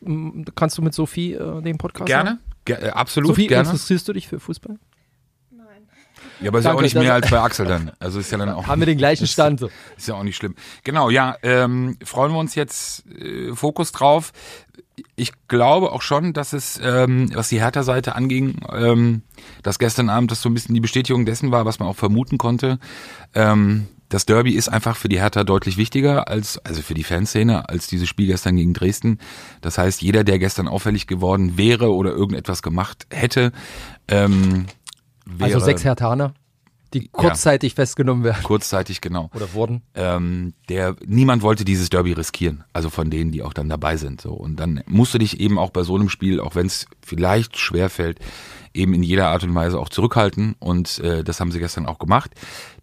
Kannst 0.55 0.77
du 0.77 0.81
mit 0.81 0.93
Sophie 0.93 1.33
äh, 1.33 1.62
den 1.62 1.77
Podcast 1.77 2.07
Gerne, 2.07 2.29
machen? 2.31 2.39
Ger 2.65 2.83
äh, 2.83 2.89
absolut 2.89 3.27
Sophie, 3.29 3.48
gerne. 3.48 3.65
interessierst 3.69 4.07
du 4.07 4.13
dich 4.13 4.27
für 4.27 4.39
Fußball? 4.39 4.77
Ja, 6.41 6.50
aber 6.50 6.59
ist 6.59 6.65
ja 6.65 6.74
auch 6.74 6.81
nicht 6.81 6.95
mehr 6.95 7.13
als 7.13 7.29
bei 7.29 7.39
Axel 7.39 7.65
dann. 7.65 7.91
Also 8.00 8.19
ist 8.19 8.31
ja 8.31 8.38
dann 8.38 8.50
auch 8.50 8.67
Haben 8.67 8.81
wir 8.81 8.86
den 8.86 8.98
gleichen 8.98 9.25
ist- 9.25 9.31
Stand. 9.33 9.62
Ist 9.98 10.07
ja 10.07 10.15
auch 10.15 10.24
nicht 10.24 10.38
schlimm. 10.38 10.55
Genau, 10.83 11.09
ja, 11.09 11.36
ähm, 11.43 11.98
freuen 12.03 12.31
wir 12.31 12.39
uns 12.39 12.55
jetzt 12.55 13.05
äh, 13.07 13.53
Fokus 13.53 13.91
drauf. 13.91 14.31
Ich 15.15 15.31
glaube 15.48 15.91
auch 15.91 16.01
schon, 16.01 16.33
dass 16.33 16.53
es, 16.53 16.79
ähm, 16.83 17.29
was 17.33 17.50
die 17.50 17.59
Hertha-Seite 17.62 18.15
anging, 18.15 18.62
ähm, 18.71 19.21
dass 19.63 19.79
gestern 19.79 20.09
Abend 20.09 20.31
das 20.31 20.41
so 20.41 20.50
ein 20.50 20.53
bisschen 20.53 20.75
die 20.75 20.81
Bestätigung 20.81 21.25
dessen 21.25 21.51
war, 21.51 21.65
was 21.65 21.79
man 21.79 21.88
auch 21.88 21.95
vermuten 21.95 22.38
konnte. 22.38 22.79
Ähm, 23.33 23.88
das 24.10 24.25
Derby 24.25 24.54
ist 24.54 24.70
einfach 24.70 24.98
für 24.98 25.08
die 25.08 25.20
Hertha 25.20 25.44
deutlich 25.44 25.78
wichtiger 25.78 26.28
als, 26.28 26.58
also 26.66 26.82
für 26.82 26.96
die 26.96 27.04
Fanszene, 27.04 27.70
als 27.70 27.88
dieses 27.88 28.10
Spiel 28.10 28.28
gestern 28.28 28.56
gegen 28.56 28.74
Dresden. 28.74 29.20
Das 29.62 29.78
heißt, 29.78 30.01
jeder, 30.01 30.24
der 30.24 30.39
gestern 30.39 30.68
auffällig 30.68 31.08
geworden 31.08 31.58
wäre 31.58 31.94
oder 31.94 32.12
irgendetwas 32.12 32.63
gemacht 32.63 33.06
hätte, 33.12 33.51
ähm, 34.08 34.66
wäre 35.25 35.54
Also 35.54 35.60
sechs 35.60 35.84
Hertaner, 35.84 36.34
die 36.94 37.08
kurzzeitig 37.10 37.75
festgenommen 37.75 38.24
werden 38.24 38.42
kurzzeitig 38.42 39.00
genau 39.00 39.30
oder 39.36 39.54
wurden. 39.54 39.84
ähm, 39.94 40.54
der 40.70 40.96
niemand 41.06 41.44
wollte 41.44 41.63
dieses 41.63 41.89
Derby 41.89 42.13
riskieren, 42.13 42.63
also 42.74 42.89
von 42.89 43.12
denen, 43.12 43.32
die 43.32 43.44
auch 43.44 43.54
dann 43.54 43.70
dabei 43.70 43.96
sind. 43.96 44.22
So 44.22 44.34
und 44.34 44.56
dann 44.60 44.84
musst 44.88 45.13
du 45.13 45.20
dich 45.20 45.39
eben 45.39 45.60
auch 45.60 45.70
bei 45.70 45.84
so 45.84 45.96
einem 45.96 46.10
Spiel, 46.10 46.39
auch 46.39 46.56
wenn 46.56 46.66
es 46.66 46.88
vielleicht 47.06 47.58
schwer 47.60 47.92
fällt, 47.92 48.20
eben 48.73 48.93
in 48.93 49.03
jeder 49.03 49.29
Art 49.29 49.43
und 49.43 49.53
Weise 49.55 49.79
auch 49.79 49.89
zurückhalten 49.89 50.55
und 50.59 50.99
äh, 50.99 51.23
das 51.23 51.39
haben 51.39 51.51
sie 51.51 51.59
gestern 51.59 51.85
auch 51.85 51.99
gemacht. 51.99 52.31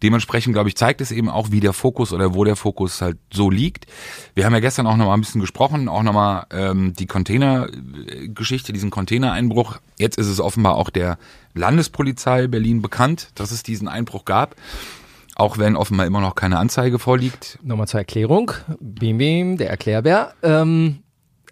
Dementsprechend 0.03 0.53
glaube 0.53 0.69
ich 0.69 0.75
zeigt 0.75 1.01
es 1.01 1.11
eben 1.11 1.29
auch, 1.29 1.51
wie 1.51 1.59
der 1.59 1.73
Fokus 1.73 2.13
oder 2.13 2.33
wo 2.33 2.43
der 2.43 2.55
Fokus 2.55 3.01
halt 3.01 3.17
so 3.31 3.49
liegt. 3.49 3.85
Wir 4.33 4.45
haben 4.45 4.53
ja 4.53 4.59
gestern 4.59 4.87
auch 4.87 4.97
noch 4.97 5.07
mal 5.07 5.13
ein 5.13 5.21
bisschen 5.21 5.41
gesprochen, 5.41 5.87
auch 5.89 6.03
noch 6.03 6.13
mal 6.13 6.45
ähm, 6.51 6.93
die 6.93 7.07
Container-Geschichte, 7.07 8.73
diesen 8.73 8.89
Containereinbruch. 8.89 9.77
Jetzt 9.97 10.17
ist 10.17 10.27
es 10.27 10.39
offenbar 10.39 10.75
auch 10.75 10.89
der 10.89 11.17
Landespolizei 11.53 12.47
Berlin 12.47 12.81
bekannt, 12.81 13.29
dass 13.35 13.51
es 13.51 13.63
diesen 13.63 13.87
Einbruch 13.87 14.25
gab. 14.25 14.55
Auch 15.35 15.59
wenn 15.59 15.75
offenbar 15.75 16.07
immer 16.07 16.19
noch 16.19 16.33
keine 16.33 16.57
Anzeige 16.57 16.97
vorliegt. 16.97 17.59
Nochmal 17.61 17.87
zur 17.87 17.99
Erklärung. 17.99 18.51
Bim, 18.79 19.19
bim, 19.19 19.57
der 19.57 19.69
Erklärbär. 19.69 20.33
Ähm, 20.41 21.03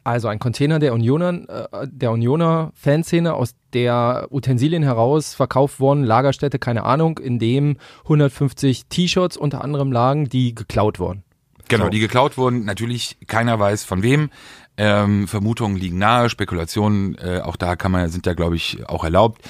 also 0.05 0.27
ein 0.27 0.39
Container 0.39 0.79
der 0.79 0.93
Unioner, 0.93 1.69
äh, 1.71 1.87
der 1.89 2.11
Unioner 2.11 2.71
Fanszene, 2.75 3.33
aus 3.33 3.55
der 3.73 4.27
Utensilien 4.29 4.83
heraus 4.83 5.33
verkauft 5.33 5.79
wurden, 5.79 6.03
Lagerstätte, 6.03 6.59
keine 6.59 6.83
Ahnung, 6.83 7.17
in 7.17 7.39
dem 7.39 7.77
150 8.03 8.85
T-Shirts 8.85 9.35
unter 9.35 9.63
anderem 9.63 9.91
lagen, 9.91 10.29
die 10.29 10.53
geklaut 10.53 10.99
wurden. 10.99 11.23
Genau, 11.67 11.85
So. 11.85 11.89
die 11.89 11.99
geklaut 11.99 12.37
wurden. 12.37 12.65
Natürlich 12.65 13.17
keiner 13.25 13.59
weiß 13.59 13.83
von 13.83 14.03
wem. 14.03 14.29
Ähm, 14.77 15.27
Vermutungen 15.27 15.77
liegen 15.77 15.97
nahe, 15.97 16.29
Spekulationen, 16.29 17.17
äh, 17.17 17.41
auch 17.43 17.55
da 17.55 17.75
kann 17.75 17.91
man, 17.91 18.07
sind 18.09 18.27
ja, 18.27 18.33
glaube 18.33 18.55
ich, 18.55 18.87
auch 18.87 19.03
erlaubt. 19.03 19.41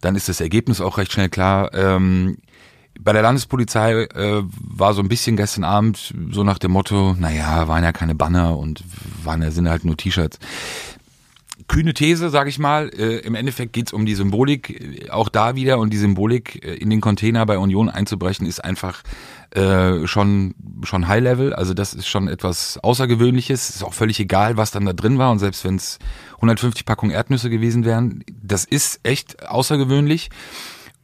Dann 0.00 0.16
ist 0.16 0.28
das 0.28 0.40
Ergebnis 0.40 0.80
auch 0.80 0.98
recht 0.98 1.12
schnell 1.12 1.28
klar. 1.28 1.72
Ähm, 1.74 2.38
bei 3.02 3.12
der 3.12 3.22
Landespolizei 3.22 4.04
äh, 4.04 4.42
war 4.60 4.94
so 4.94 5.02
ein 5.02 5.08
bisschen 5.08 5.36
gestern 5.36 5.64
Abend 5.64 6.14
so 6.30 6.44
nach 6.44 6.58
dem 6.58 6.72
Motto, 6.72 7.14
naja, 7.18 7.68
waren 7.68 7.84
ja 7.84 7.92
keine 7.92 8.14
Banner 8.14 8.56
und 8.56 8.84
waren 9.24 9.42
ja 9.42 9.50
sind 9.50 9.68
halt 9.68 9.84
nur 9.84 9.96
T-Shirts. 9.96 10.38
Kühne 11.68 11.94
These, 11.94 12.28
sage 12.30 12.50
ich 12.50 12.58
mal. 12.58 12.90
Äh, 12.90 13.18
Im 13.20 13.34
Endeffekt 13.34 13.72
geht's 13.72 13.92
um 13.92 14.04
die 14.04 14.14
Symbolik, 14.14 15.04
äh, 15.06 15.10
auch 15.10 15.28
da 15.28 15.54
wieder. 15.54 15.78
Und 15.78 15.90
die 15.90 15.96
Symbolik 15.96 16.64
äh, 16.64 16.74
in 16.74 16.90
den 16.90 17.00
Container 17.00 17.46
bei 17.46 17.56
Union 17.56 17.88
einzubrechen, 17.88 18.46
ist 18.46 18.62
einfach 18.62 19.02
äh, 19.50 20.06
schon 20.06 20.54
schon 20.82 21.08
High 21.08 21.22
Level. 21.22 21.54
Also 21.54 21.72
das 21.72 21.94
ist 21.94 22.08
schon 22.08 22.28
etwas 22.28 22.78
Außergewöhnliches. 22.82 23.70
Ist 23.70 23.84
auch 23.84 23.94
völlig 23.94 24.20
egal, 24.20 24.56
was 24.56 24.70
dann 24.70 24.84
da 24.84 24.92
drin 24.92 25.18
war. 25.18 25.30
Und 25.30 25.38
selbst 25.38 25.64
wenn 25.64 25.76
es 25.76 25.98
150 26.36 26.84
Packungen 26.84 27.14
Erdnüsse 27.14 27.48
gewesen 27.48 27.84
wären, 27.84 28.24
das 28.42 28.64
ist 28.64 29.00
echt 29.02 29.48
außergewöhnlich. 29.48 30.30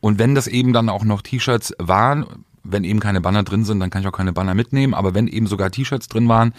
Und 0.01 0.19
wenn 0.19 0.35
das 0.35 0.47
eben 0.47 0.73
dann 0.73 0.89
auch 0.89 1.05
noch 1.05 1.23
T-Shirts 1.23 1.75
waren, 1.79 2.45
wenn 2.63 2.85
eben 2.85 3.01
keine 3.01 3.21
Banner 3.21 3.43
drin 3.43 3.65
sind, 3.65 3.81
dann 3.81 3.91
kann 3.91 4.03
ich 4.03 4.09
auch 4.09 4.13
keine 4.13 4.33
Banner 4.33 4.55
mitnehmen. 4.55 4.95
Aber 4.95 5.15
wenn 5.15 5.27
eben 5.27 5.47
sogar 5.47 5.71
T-Shirts 5.71 6.09
drin 6.09 6.29
waren 6.29 6.53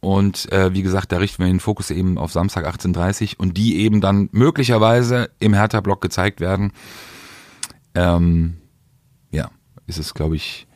und 0.00 0.50
äh, 0.52 0.72
wie 0.74 0.82
gesagt, 0.82 1.12
da 1.12 1.18
richten 1.18 1.42
wir 1.42 1.46
den 1.46 1.60
Fokus 1.60 1.90
eben 1.90 2.18
auf 2.18 2.32
Samstag 2.32 2.66
18.30 2.66 3.36
und 3.38 3.56
die 3.56 3.78
eben 3.78 4.00
dann 4.00 4.28
möglicherweise 4.32 5.30
im 5.38 5.54
Hertha-Block 5.54 6.00
gezeigt 6.00 6.40
werden, 6.40 6.72
ähm, 7.94 8.58
ja, 9.30 9.50
ist 9.86 9.98
es, 9.98 10.14
glaube 10.14 10.36
ich, 10.36 10.66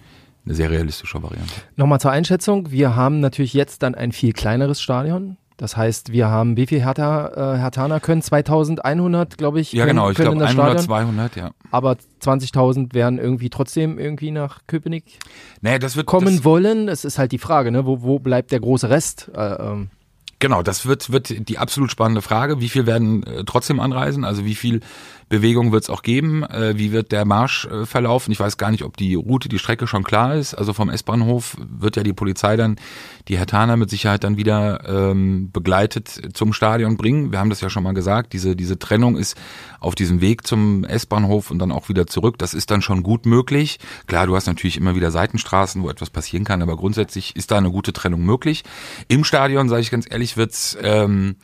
eine 0.45 0.55
sehr 0.55 0.71
realistische 0.71 1.23
Variante. 1.23 1.53
Nochmal 1.77 2.01
zur 2.01 2.11
Einschätzung. 2.11 2.71
Wir 2.71 2.97
haben 2.97 3.21
natürlich 3.21 3.53
jetzt 3.53 3.83
dann 3.83 3.95
ein 3.95 4.13
viel 4.13 4.33
kleineres 4.33 4.81
Stadion. 4.81 5.37
Das 5.61 5.77
heißt, 5.77 6.11
wir 6.11 6.29
haben, 6.29 6.57
wie 6.57 6.67
viel 6.67 6.83
Hertha, 6.83 7.55
äh, 7.55 7.59
Hertaner 7.59 8.01
können? 8.01 8.23
2100, 8.23 9.37
glaube 9.37 9.61
ich. 9.61 9.75
Ja, 9.75 9.85
können, 9.85 9.97
genau, 9.97 10.09
ich 10.09 10.17
glaube 10.17 10.39
das 10.39 10.53
100, 10.53 10.81
Stadion. 10.81 10.87
200, 10.87 11.37
ja. 11.37 11.51
Aber 11.71 11.99
20.000 12.23 12.95
werden 12.95 13.19
irgendwie 13.19 13.51
trotzdem 13.51 13.99
irgendwie 13.99 14.31
nach 14.31 14.61
Köpenick 14.67 15.05
Naja, 15.61 15.79
das 15.79 15.97
wird 15.97 16.07
kommen 16.07 16.37
das, 16.37 16.45
wollen. 16.45 16.89
Es 16.89 17.05
ist 17.05 17.19
halt 17.19 17.33
die 17.33 17.39
Frage, 17.39 17.73
ne? 17.73 17.85
wo, 17.85 18.01
wo 18.01 18.19
bleibt 18.19 18.53
der 18.53 18.61
große 18.61 18.89
Rest? 18.89 19.31
Äh, 19.37 19.53
ähm, 19.53 19.91
Genau, 20.39 20.63
das 20.63 20.87
wird, 20.87 21.13
wird 21.13 21.51
die 21.51 21.59
absolut 21.59 21.91
spannende 21.91 22.23
Frage. 22.23 22.63
Wie 22.63 22.71
viel 22.71 22.87
werden 22.87 23.23
äh, 23.25 23.45
trotzdem 23.45 23.79
anreisen? 23.79 24.25
Also 24.25 24.47
wie 24.47 24.55
viel 24.55 24.81
Bewegung 25.31 25.71
wird 25.71 25.85
es 25.85 25.91
auch 25.91 26.03
geben? 26.03 26.43
Äh, 26.43 26.77
wie 26.77 26.91
wird 26.91 27.13
der 27.13 27.25
Marsch 27.25 27.65
äh, 27.67 27.87
verlaufen? 27.87 28.33
Ich 28.33 28.41
weiß 28.41 28.57
gar 28.57 28.73
nicht, 28.73 28.83
ob 28.83 28.97
die 28.97 29.15
Route, 29.15 29.49
die 29.49 29.61
Strecke 29.61 29.87
schon 29.87 30.03
klar 30.03 30.35
ist. 30.35 30.55
Also 30.55 30.73
vom 30.73 30.91
S-Bahnhof 30.91 31.57
wird 31.57 31.97
ja 31.97 32.03
die 32.03 32.13
Polizei 32.13 32.57
dann 32.57 32.77
die 33.29 33.39
Hertaner 33.39 33.77
mit 33.77 33.91
Sicherheit 33.91 34.25
dann 34.25 34.37
wieder 34.37 34.83
ähm, 34.89 35.51
begleitet 35.53 36.35
zum 36.35 36.53
Stadion 36.53 36.97
bringen. 36.97 37.31
Wir 37.31 37.39
haben 37.39 37.49
das 37.49 37.61
ja 37.61 37.71
schon 37.71 37.85
mal 37.85 37.95
gesagt. 37.95 38.33
Diese, 38.33 38.57
diese 38.57 38.81
Trennung 38.81 39.17
ist 39.17 39.37
auf 39.79 39.95
diesem 39.95 40.21
Weg 40.21 40.49
zum 40.49 40.83
S-Bahnhof 40.83 41.53
und 41.53 41.61
dann 41.61 41.71
auch 41.71 41.89
wieder 41.89 42.09
zurück. 42.09 42.37
Das 42.39 42.53
ist 42.53 42.73
dann 42.73 42.83
schon 42.83 43.05
gut 43.05 43.25
möglich. 43.25 43.79
Klar, 44.09 44.27
du 44.27 44.35
hast 44.35 44.49
natürlich 44.49 44.79
immer 44.79 44.97
wieder 44.97 45.13
Seitenstraßen, 45.13 45.81
wo 45.85 45.91
etwas 45.91 46.11
passieren 46.11 46.45
kann, 46.45 46.61
aber 46.61 46.77
grundsätzlich 46.77 47.37
ist 47.37 47.53
da 47.53 47.59
eine 47.59 47.71
gute 47.71 47.93
Trennung 47.93 48.25
möglich. 48.25 48.65
Im 49.07 49.23
Stadion, 49.23 49.69
sage 49.69 49.83
ich 49.83 49.93
ganz 49.93 50.07
ehrlich, 50.11 50.37
wird's 50.37 50.77
ähm, 50.83 51.37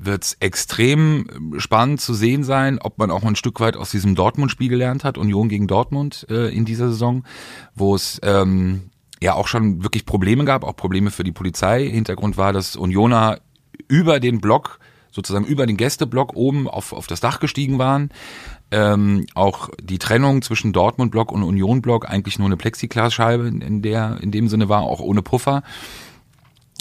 wird's 0.00 0.36
extrem 0.40 1.54
spannend 1.58 2.00
zu 2.00 2.14
sehen 2.14 2.44
sein, 2.44 2.78
ob 2.78 2.98
man 2.98 3.10
auch 3.10 3.24
ein 3.24 3.36
Stück 3.36 3.60
weit 3.60 3.76
aus 3.76 3.90
diesem 3.90 4.14
Dortmund-Spiel 4.14 4.68
gelernt 4.68 5.04
hat, 5.04 5.18
Union 5.18 5.48
gegen 5.48 5.66
Dortmund 5.66 6.26
äh, 6.30 6.54
in 6.54 6.64
dieser 6.64 6.88
Saison, 6.88 7.24
wo 7.74 7.94
es 7.94 8.20
ähm, 8.22 8.90
ja 9.20 9.34
auch 9.34 9.48
schon 9.48 9.82
wirklich 9.82 10.06
Probleme 10.06 10.44
gab, 10.44 10.64
auch 10.64 10.76
Probleme 10.76 11.10
für 11.10 11.24
die 11.24 11.32
Polizei. 11.32 11.88
Hintergrund 11.88 12.36
war, 12.36 12.52
dass 12.52 12.76
Unioner 12.76 13.40
über 13.88 14.20
den 14.20 14.40
Block, 14.40 14.78
sozusagen 15.10 15.44
über 15.44 15.66
den 15.66 15.76
Gästeblock 15.76 16.36
oben 16.36 16.68
auf, 16.68 16.92
auf 16.92 17.06
das 17.06 17.20
Dach 17.20 17.40
gestiegen 17.40 17.78
waren. 17.78 18.10
Ähm, 18.70 19.26
auch 19.34 19.70
die 19.82 19.98
Trennung 19.98 20.42
zwischen 20.42 20.72
Dortmund-Block 20.72 21.32
und 21.32 21.42
Union-Block 21.42 22.08
eigentlich 22.08 22.38
nur 22.38 22.46
eine 22.46 22.58
Plexiglasscheibe 22.58 23.48
in 23.48 23.82
der 23.82 24.18
in 24.20 24.30
dem 24.30 24.48
Sinne 24.48 24.68
war, 24.68 24.82
auch 24.82 25.00
ohne 25.00 25.22
Puffer. 25.22 25.62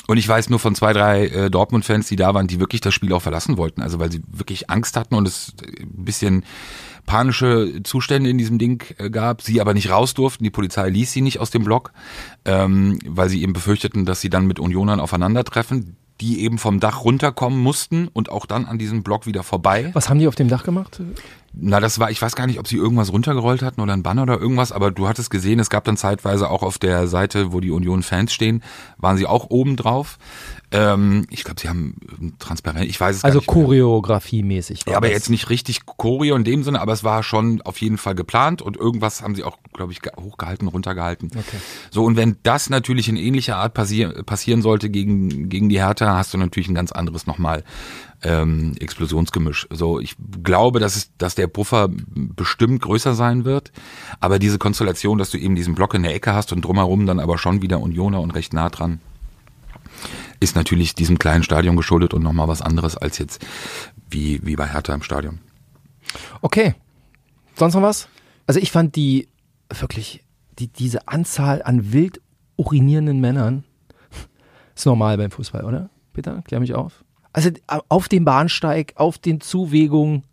Und 0.08 0.18
ich 0.18 0.28
weiß 0.28 0.50
nur 0.50 0.60
von 0.60 0.74
zwei, 0.74 0.94
drei 0.94 1.28
äh, 1.28 1.50
Dortmund-Fans, 1.50 2.08
die 2.08 2.16
da 2.16 2.34
waren, 2.34 2.48
die 2.48 2.60
wirklich 2.60 2.82
das 2.82 2.94
Spiel 2.94 3.12
auch 3.14 3.22
verlassen 3.22 3.58
wollten. 3.58 3.82
Also 3.82 4.00
weil 4.00 4.12
sie 4.12 4.22
wirklich 4.28 4.70
Angst 4.70 4.96
hatten 4.96 5.16
und 5.16 5.28
es 5.28 5.54
ein 5.62 6.06
bisschen 6.06 6.46
panische 7.06 7.82
Zustände 7.84 8.30
in 8.30 8.38
diesem 8.38 8.58
Ding 8.58 8.84
äh, 8.98 9.10
gab, 9.10 9.42
sie 9.42 9.60
aber 9.60 9.74
nicht 9.74 9.90
raus 9.90 10.14
durften. 10.14 10.44
Die 10.44 10.50
Polizei 10.50 10.90
ließ 10.90 11.12
sie 11.12 11.22
nicht 11.22 11.40
aus 11.40 11.52
dem 11.52 11.64
Block, 11.64 11.92
ähm, 12.46 13.00
weil 13.06 13.30
sie 13.30 13.42
eben 13.42 13.54
befürchteten, 13.54 14.06
dass 14.06 14.22
sie 14.22 14.30
dann 14.30 14.48
mit 14.48 14.60
Unionern 14.60 15.00
aufeinandertreffen, 15.00 15.98
die 16.22 16.42
eben 16.42 16.58
vom 16.58 16.80
Dach 16.80 17.04
runterkommen 17.04 17.60
mussten 17.60 18.08
und 18.08 18.30
auch 18.30 18.46
dann 18.46 18.66
an 18.66 18.78
diesem 18.78 19.04
Block 19.04 19.26
wieder 19.26 19.44
vorbei. 19.44 19.92
was 19.94 20.10
haben 20.10 20.20
die 20.20 20.28
auf 20.28 20.36
dem 20.36 20.48
Dach 20.48 20.64
gemacht? 20.64 21.02
Na, 21.54 21.80
das 21.80 22.00
war, 22.00 22.12
ich 22.12 22.22
weiß 22.22 22.36
gar 22.36 22.46
nicht, 22.46 22.60
ob 22.60 22.68
sie 22.68 22.76
irgendwas 22.76 23.12
runtergerollt 23.12 23.62
hatten 23.62 23.82
oder 23.82 23.94
ein 23.94 24.04
Banner 24.04 24.24
oder 24.24 24.40
irgendwas, 24.40 24.72
aber 24.72 24.92
du 24.92 25.08
hattest 25.08 25.32
gesehen, 25.32 25.60
es 25.60 25.70
gab 25.70 25.84
dann 25.86 25.98
zeitweise 25.98 26.50
auch 26.50 26.62
auf 26.62 26.78
der 26.78 27.08
Seite, 27.08 27.52
wo 27.52 27.60
die 27.60 27.72
Union-Fans 27.72 28.32
stehen, 28.32 28.64
waren 28.98 29.18
sie 29.18 29.26
auch 29.26 29.50
oben 29.50 29.76
drauf. 29.76 30.20
Ähm, 30.70 31.26
ich 31.30 31.46
glaube, 31.46 31.62
sie 31.62 31.70
haben 31.70 31.96
ähm, 32.20 32.34
transparent, 32.40 32.90
ich 32.90 33.00
weiß 33.00 33.16
es 33.18 33.24
Also 33.24 33.40
gar 33.40 33.46
nicht. 33.46 33.56
mehr. 33.56 33.66
choreografiemäßig. 33.66 34.82
Ja, 34.86 34.98
aber 34.98 35.08
das. 35.08 35.16
jetzt 35.16 35.30
nicht 35.30 35.50
richtig 35.50 35.86
Choreo 35.86 36.36
in 36.36 36.44
dem 36.44 36.64
Sinne, 36.64 36.82
aber 36.82 36.92
es 36.92 37.06
war 37.06 37.24
schon 37.24 37.62
auf 37.62 37.80
jeden 37.80 37.98
Fall 37.98 38.16
geplant 38.16 38.62
und 38.62 38.76
irgendwas 38.76 39.22
haben 39.22 39.34
sie 39.36 39.44
auch, 39.46 39.58
glaube 39.74 39.94
ich, 39.94 40.02
ge- 40.02 40.12
hochgehalten, 40.20 40.68
runtergehalten. 40.68 41.32
Okay. 41.34 41.58
So, 41.90 42.04
und 42.04 42.18
wenn 42.18 42.36
das 42.44 42.70
natürlich 42.70 43.08
in 43.08 43.16
ähnlicher 43.16 43.56
Art 43.56 43.74
passier 43.76 44.24
passieren 44.26 44.62
sollte 44.62 44.90
gegen, 44.90 45.48
gegen 45.48 45.70
die 45.70 45.80
Hertha, 45.80 46.16
hast 46.18 46.34
du 46.34 46.38
natürlich 46.38 46.68
ein 46.68 46.76
ganz 46.76 46.92
anderes 46.92 47.28
nochmal 47.28 47.64
ähm, 48.24 48.74
Explosionsgemisch. 48.80 49.68
So, 49.72 50.00
ich 50.02 50.16
glaube, 50.44 50.80
dass, 50.80 50.98
es, 50.98 51.12
dass 51.18 51.36
der 51.36 51.48
Puffer 51.48 51.88
bestimmt 51.90 52.82
größer 52.82 53.14
sein 53.14 53.46
wird, 53.46 53.72
aber 54.20 54.38
diese 54.38 54.58
Konstellation, 54.58 55.18
dass 55.18 55.30
du 55.30 55.38
eben 55.38 55.56
diesen 55.56 55.76
Block 55.76 55.94
in 55.94 56.04
der 56.04 56.14
Ecke 56.14 56.34
hast 56.34 56.52
und 56.52 56.66
drumherum 56.66 57.06
dann 57.06 57.20
aber 57.22 57.38
schon 57.38 57.62
wieder 57.62 57.80
Unioner 57.80 58.20
und 58.20 58.32
recht 58.32 58.54
nah 58.54 58.70
dran, 58.70 59.00
ist 60.40 60.56
natürlich 60.56 60.96
diesem 60.96 61.20
kleinen 61.20 61.44
Stadion 61.44 61.76
geschuldet 61.76 62.14
und 62.14 62.24
nochmal 62.24 62.48
was 62.48 62.62
anderes 62.62 62.98
als 62.98 63.18
jetzt 63.18 63.46
wie, 64.10 64.40
wie 64.46 64.56
bei 64.56 64.68
Hertha 64.68 64.94
im 64.94 65.02
Stadion. 65.02 65.40
Okay. 66.42 66.76
Sonst 67.56 67.74
noch 67.74 67.82
was? 67.82 68.08
Also 68.46 68.60
ich 68.60 68.72
fand 68.72 68.96
die 68.96 69.28
wirklich, 69.70 70.24
die, 70.60 70.68
diese 70.68 71.08
Anzahl 71.08 71.62
an 71.64 71.92
wild 71.92 72.22
urinierenden 72.56 73.20
Männern 73.20 73.64
ist 74.76 74.86
normal 74.86 75.18
beim 75.18 75.32
Fußball, 75.32 75.66
oder? 75.66 75.90
Peter, 76.14 76.42
klär 76.44 76.60
mich 76.60 76.74
auf. 76.74 77.04
Also 77.34 77.52
auf 77.90 78.08
dem 78.08 78.26
Bahnsteig, 78.26 78.94
auf 78.96 79.18
den 79.18 79.42
Zuwegungen. 79.42 80.24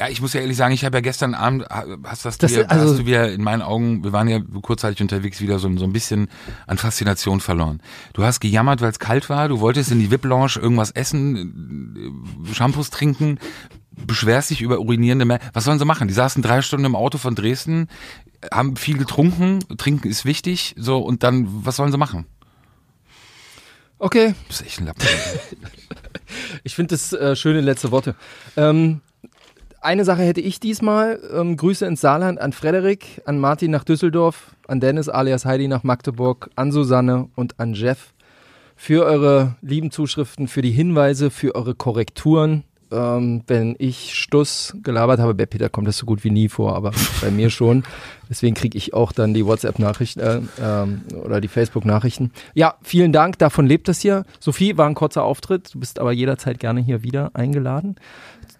Ja, 0.00 0.08
ich 0.08 0.22
muss 0.22 0.32
ja 0.32 0.40
ehrlich 0.40 0.56
sagen, 0.56 0.72
ich 0.72 0.82
habe 0.86 0.96
ja 0.96 1.00
gestern 1.02 1.34
Abend, 1.34 1.66
hast, 1.68 2.24
das 2.24 2.38
Das- 2.38 2.50
dir, 2.54 2.70
also- 2.70 2.92
hast 2.92 2.98
du 3.00 3.04
wieder 3.06 3.30
in 3.30 3.42
meinen 3.44 3.60
Augen, 3.60 4.02
wir 4.02 4.12
waren 4.14 4.28
ja 4.28 4.40
kurzzeitig 4.62 5.02
unterwegs, 5.02 5.42
wieder 5.42 5.58
so, 5.58 5.70
so 5.76 5.84
ein 5.84 5.92
bisschen 5.92 6.28
an 6.66 6.78
Faszination 6.78 7.40
verloren. 7.40 7.82
Du 8.14 8.24
hast 8.24 8.40
gejammert, 8.40 8.80
weil 8.80 8.88
es 8.90 8.98
kalt 8.98 9.28
war, 9.28 9.48
du 9.48 9.60
wolltest 9.60 9.90
in 9.92 9.98
die 9.98 10.10
VIP-Lounge 10.10 10.54
irgendwas 10.56 10.90
essen, 10.92 12.46
äh, 12.48 12.54
Shampoos 12.54 12.88
trinken, 12.88 13.38
beschwerst 14.06 14.48
dich 14.48 14.62
über 14.62 14.78
urinierende 14.80 15.26
Männer. 15.26 15.40
Was 15.52 15.64
sollen 15.64 15.78
sie 15.78 15.84
machen? 15.84 16.08
Die 16.08 16.14
saßen 16.14 16.42
drei 16.42 16.62
Stunden 16.62 16.86
im 16.86 16.96
Auto 16.96 17.18
von 17.18 17.34
Dresden, 17.34 17.88
haben 18.50 18.76
viel 18.76 18.96
getrunken, 18.96 19.58
trinken 19.76 20.08
ist 20.08 20.24
wichtig, 20.24 20.74
so, 20.78 20.96
und 21.00 21.22
dann, 21.24 21.46
was 21.66 21.76
sollen 21.76 21.92
sie 21.92 21.98
machen? 21.98 22.24
Okay. 23.98 24.28
Du 24.28 24.34
bist 24.48 24.62
echt 24.64 24.80
ein 24.80 24.86
Lappen. 24.86 25.06
Ich 26.62 26.74
finde 26.76 26.94
das 26.94 27.12
äh, 27.12 27.34
schöne 27.34 27.60
letzte 27.60 27.90
Worte. 27.90 28.14
Ähm, 28.56 29.00
eine 29.80 30.04
Sache 30.04 30.22
hätte 30.22 30.40
ich 30.40 30.60
diesmal. 30.60 31.20
Ähm, 31.32 31.56
Grüße 31.56 31.86
ins 31.86 32.00
Saarland 32.00 32.40
an 32.40 32.52
Frederik, 32.52 33.22
an 33.24 33.38
Martin 33.38 33.70
nach 33.70 33.84
Düsseldorf, 33.84 34.54
an 34.68 34.80
Dennis 34.80 35.08
alias 35.08 35.44
Heidi 35.44 35.68
nach 35.68 35.82
Magdeburg, 35.82 36.50
an 36.56 36.72
Susanne 36.72 37.28
und 37.34 37.58
an 37.58 37.74
Jeff 37.74 38.12
für 38.76 39.04
eure 39.04 39.56
lieben 39.60 39.90
Zuschriften, 39.90 40.48
für 40.48 40.62
die 40.62 40.70
Hinweise, 40.70 41.30
für 41.30 41.54
eure 41.54 41.74
Korrekturen. 41.74 42.64
Ähm, 42.92 43.42
wenn 43.46 43.76
ich 43.78 44.14
Stuss 44.14 44.76
gelabert 44.82 45.20
habe, 45.20 45.34
bei 45.34 45.46
Peter 45.46 45.68
kommt 45.68 45.86
das 45.86 45.98
so 45.98 46.06
gut 46.06 46.24
wie 46.24 46.30
nie 46.30 46.48
vor, 46.48 46.74
aber 46.74 46.92
bei 47.20 47.30
mir 47.30 47.50
schon. 47.50 47.84
Deswegen 48.28 48.54
kriege 48.54 48.76
ich 48.76 48.94
auch 48.94 49.12
dann 49.12 49.34
die 49.34 49.44
WhatsApp-Nachrichten 49.46 50.20
äh, 50.20 50.40
ähm, 50.60 51.02
oder 51.24 51.40
die 51.40 51.48
Facebook-Nachrichten. 51.48 52.32
Ja, 52.54 52.74
vielen 52.82 53.12
Dank, 53.12 53.38
davon 53.38 53.66
lebt 53.66 53.88
das 53.88 54.00
hier. 54.00 54.24
Sophie, 54.38 54.76
war 54.76 54.86
ein 54.86 54.94
kurzer 54.94 55.24
Auftritt, 55.24 55.74
du 55.74 55.80
bist 55.80 55.98
aber 55.98 56.12
jederzeit 56.12 56.58
gerne 56.58 56.80
hier 56.80 57.02
wieder 57.02 57.30
eingeladen. 57.34 57.96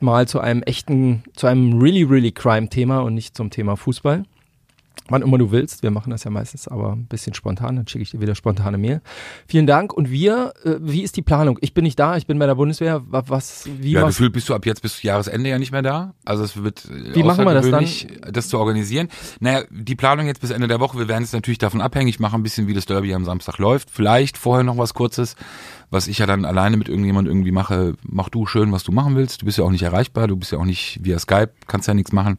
Mal 0.01 0.27
zu 0.27 0.41
einem 0.41 0.63
echten, 0.63 1.25
zu 1.35 1.47
einem 1.47 1.79
really, 1.81 2.05
really 2.05 2.33
Crime-Thema 2.33 3.01
und 3.01 3.15
nicht 3.15 3.37
zum 3.37 3.51
Thema 3.51 3.77
Fußball. 3.77 4.25
Wann 5.13 5.23
immer 5.23 5.39
du 5.39 5.51
willst. 5.51 5.83
Wir 5.83 5.91
machen 5.91 6.11
das 6.11 6.23
ja 6.23 6.31
meistens 6.31 6.69
aber 6.69 6.93
ein 6.93 7.07
bisschen 7.07 7.35
spontan. 7.35 7.75
Dann 7.75 7.89
schicke 7.89 8.03
ich 8.03 8.11
dir 8.13 8.21
wieder 8.21 8.37
spontane 8.37 8.79
Mail. 8.79 9.01
Vielen 9.49 9.67
Dank. 9.67 9.93
Und 9.93 10.09
wir, 10.13 10.53
äh, 10.65 10.77
wie 10.81 11.03
ist 11.03 11.17
die 11.17 11.23
Planung? 11.23 11.59
Ich 11.63 11.75
bin 11.75 11.83
nicht 11.83 11.99
da, 11.99 12.17
ich 12.17 12.29
bin 12.29 12.39
bei 12.39 12.47
der 12.47 12.55
Bundeswehr. 12.55 13.03
Wa- 13.11 13.25
Was, 13.27 13.69
wie 13.81 13.91
Ja, 13.93 14.07
gefühlt 14.07 14.33
bist 14.33 14.49
du 14.49 14.55
ab 14.55 14.67
jetzt 14.67 14.83
bis 14.83 15.03
Jahresende 15.03 15.51
ja 15.51 15.59
nicht 15.59 15.73
mehr 15.73 15.83
da. 15.83 16.15
Also 16.25 16.45
es 16.45 16.63
wird 16.63 16.85
äh, 16.85 17.15
Wie 17.17 17.25
machen 17.25 17.45
wir 17.45 17.55
das 17.55 17.69
dann? 17.69 17.85
das 18.33 18.49
zu 18.49 18.59
organisieren. 18.59 19.09
Naja, 19.41 19.65
die 19.71 19.97
Planung 19.97 20.27
jetzt 20.27 20.43
bis 20.43 20.51
Ende 20.51 20.69
der 20.69 20.79
Woche, 20.79 20.97
wir 20.97 21.09
werden 21.09 21.25
es 21.25 21.33
natürlich 21.33 21.59
davon 21.59 21.81
abhängig 21.81 22.21
machen, 22.21 22.41
ein 22.41 22.43
bisschen 22.45 22.69
wie 22.69 22.75
das 22.75 22.87
Derby 22.87 23.13
am 23.13 23.25
Samstag 23.25 23.59
läuft. 23.59 23.91
Vielleicht 23.91 24.39
vorher 24.39 24.63
noch 24.63 24.79
was 24.79 24.95
Kurzes, 24.95 25.35
was 25.91 26.07
ich 26.07 26.19
ja 26.19 26.27
dann 26.27 26.45
alleine 26.45 26.77
mit 26.77 26.89
irgendjemand 26.89 27.27
irgendwie 27.27 27.51
mache. 27.53 27.95
Mach 28.05 28.29
du 28.29 28.47
schön, 28.47 28.71
was 28.71 28.85
du 28.85 28.93
machen 28.93 29.17
willst. 29.17 29.43
Du 29.43 29.47
bist 29.47 29.59
ja 29.59 29.65
auch 29.65 29.71
nicht 29.73 29.83
erreichbar, 29.83 30.29
du 30.29 30.37
bist 30.37 30.53
ja 30.53 30.59
auch 30.59 30.65
nicht 30.65 31.01
via 31.03 31.19
Skype, 31.19 31.51
kannst 31.67 31.89
ja 31.89 31.95
nichts 31.95 32.13
machen. 32.13 32.39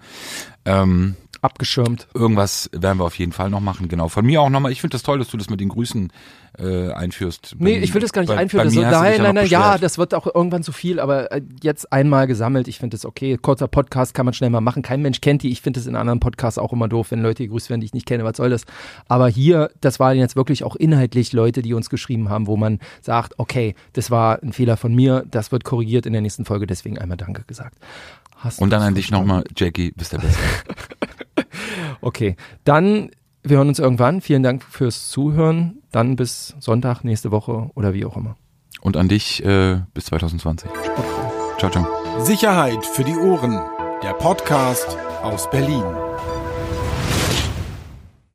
Ähm, 0.64 1.16
abgeschirmt? 1.42 2.08
irgendwas 2.14 2.70
werden 2.74 3.00
wir 3.00 3.06
auf 3.06 3.18
jeden 3.18 3.32
Fall 3.32 3.50
noch 3.50 3.60
machen. 3.60 3.88
Genau. 3.88 4.08
Von 4.10 4.26
mir 4.26 4.42
auch 4.42 4.50
nochmal. 4.50 4.72
Ich 4.72 4.82
finde 4.82 4.96
das 4.96 5.04
toll, 5.04 5.20
dass 5.20 5.28
du 5.30 5.38
das 5.38 5.50
mit 5.50 5.60
den 5.60 5.70
Grüßen 5.70 6.12
äh, 6.60 6.92
einführst. 6.92 7.56
Nee, 7.60 7.78
Bei- 7.78 7.84
ich 7.84 7.94
will 7.94 8.02
das 8.02 8.12
gar 8.12 8.22
nicht 8.22 8.30
bei- 8.30 8.38
einführen. 8.38 8.66
Bei 8.68 8.70
so, 8.70 8.82
nein, 8.82 9.22
nein, 9.22 9.36
nein, 9.36 9.48
ja, 9.48 9.78
das 9.78 9.98
wird 9.98 10.14
auch 10.14 10.28
irgendwann 10.34 10.64
zu 10.64 10.72
viel, 10.74 11.00
aber 11.00 11.32
äh, 11.32 11.42
jetzt 11.64 11.92
einmal 11.94 12.28
gesammelt. 12.28 12.68
Ich 12.68 12.78
finde 12.78 12.96
das 12.98 13.06
okay. 13.06 13.38
Kurzer 13.42 13.68
Podcast 13.70 14.14
kann 14.14 14.26
man 14.26 14.34
schnell 14.34 14.50
mal 14.50 14.60
machen. 14.62 14.82
Kein 14.84 15.02
Mensch 15.02 15.22
kennt 15.22 15.44
die. 15.44 15.50
Ich 15.50 15.62
finde 15.62 15.80
es 15.80 15.88
in 15.88 15.96
anderen 15.96 16.20
Podcasts 16.20 16.58
auch 16.60 16.74
immer 16.74 16.88
doof, 16.90 17.12
wenn 17.12 17.22
Leute 17.22 17.44
gegrüßt 17.44 17.70
werden, 17.70 17.80
die 17.82 17.86
ich 17.86 17.94
nicht 17.94 18.06
kenne. 18.06 18.24
Was 18.26 18.38
soll 18.38 18.50
das? 18.50 18.66
Aber 19.08 19.28
hier, 19.30 19.72
das 19.80 20.00
waren 20.00 20.18
jetzt 20.18 20.36
wirklich 20.36 20.64
auch 20.66 20.76
inhaltlich 20.76 21.32
Leute, 21.34 21.62
die 21.62 21.74
uns 21.74 21.90
geschrieben 21.90 22.30
haben, 22.30 22.48
wo 22.48 22.58
man 22.58 22.80
sagt, 23.02 23.40
okay, 23.40 23.76
das 23.94 24.12
war 24.12 24.44
ein 24.44 24.52
Fehler 24.54 24.76
von 24.78 24.94
mir. 24.94 25.24
Das 25.32 25.52
wird 25.54 25.64
korrigiert 25.64 26.06
in 26.06 26.12
der 26.14 26.22
nächsten 26.22 26.44
Folge. 26.46 26.68
Deswegen 26.68 26.98
einmal 26.98 27.18
Danke 27.18 27.44
gesagt. 27.48 27.78
Hast 28.44 28.60
Und 28.60 28.72
dann 28.72 28.82
an 28.82 28.96
dich 28.96 29.12
nochmal, 29.12 29.44
Jackie, 29.56 29.92
bist 29.92 30.14
der 30.14 30.20
Beste. 30.20 30.40
Okay, 32.02 32.36
dann, 32.64 33.12
wir 33.44 33.58
hören 33.58 33.68
uns 33.68 33.78
irgendwann. 33.78 34.22
Vielen 34.22 34.42
Dank 34.42 34.64
fürs 34.64 35.10
Zuhören. 35.10 35.84
Dann 35.92 36.16
bis 36.16 36.56
Sonntag, 36.60 37.04
nächste 37.04 37.30
Woche 37.32 37.70
oder 37.76 37.94
wie 37.94 38.06
auch 38.06 38.18
immer. 38.18 38.36
Und 38.82 38.98
an 38.98 39.08
dich 39.08 39.44
äh, 39.46 39.82
bis 39.94 40.06
2020. 40.06 40.70
Ciao, 41.60 41.70
ciao. 41.70 41.86
Sicherheit 42.20 42.84
für 42.86 43.04
die 43.04 43.16
Ohren. 43.16 43.60
Der 44.02 44.14
Podcast 44.14 44.98
aus 45.22 45.48
Berlin. 45.52 45.84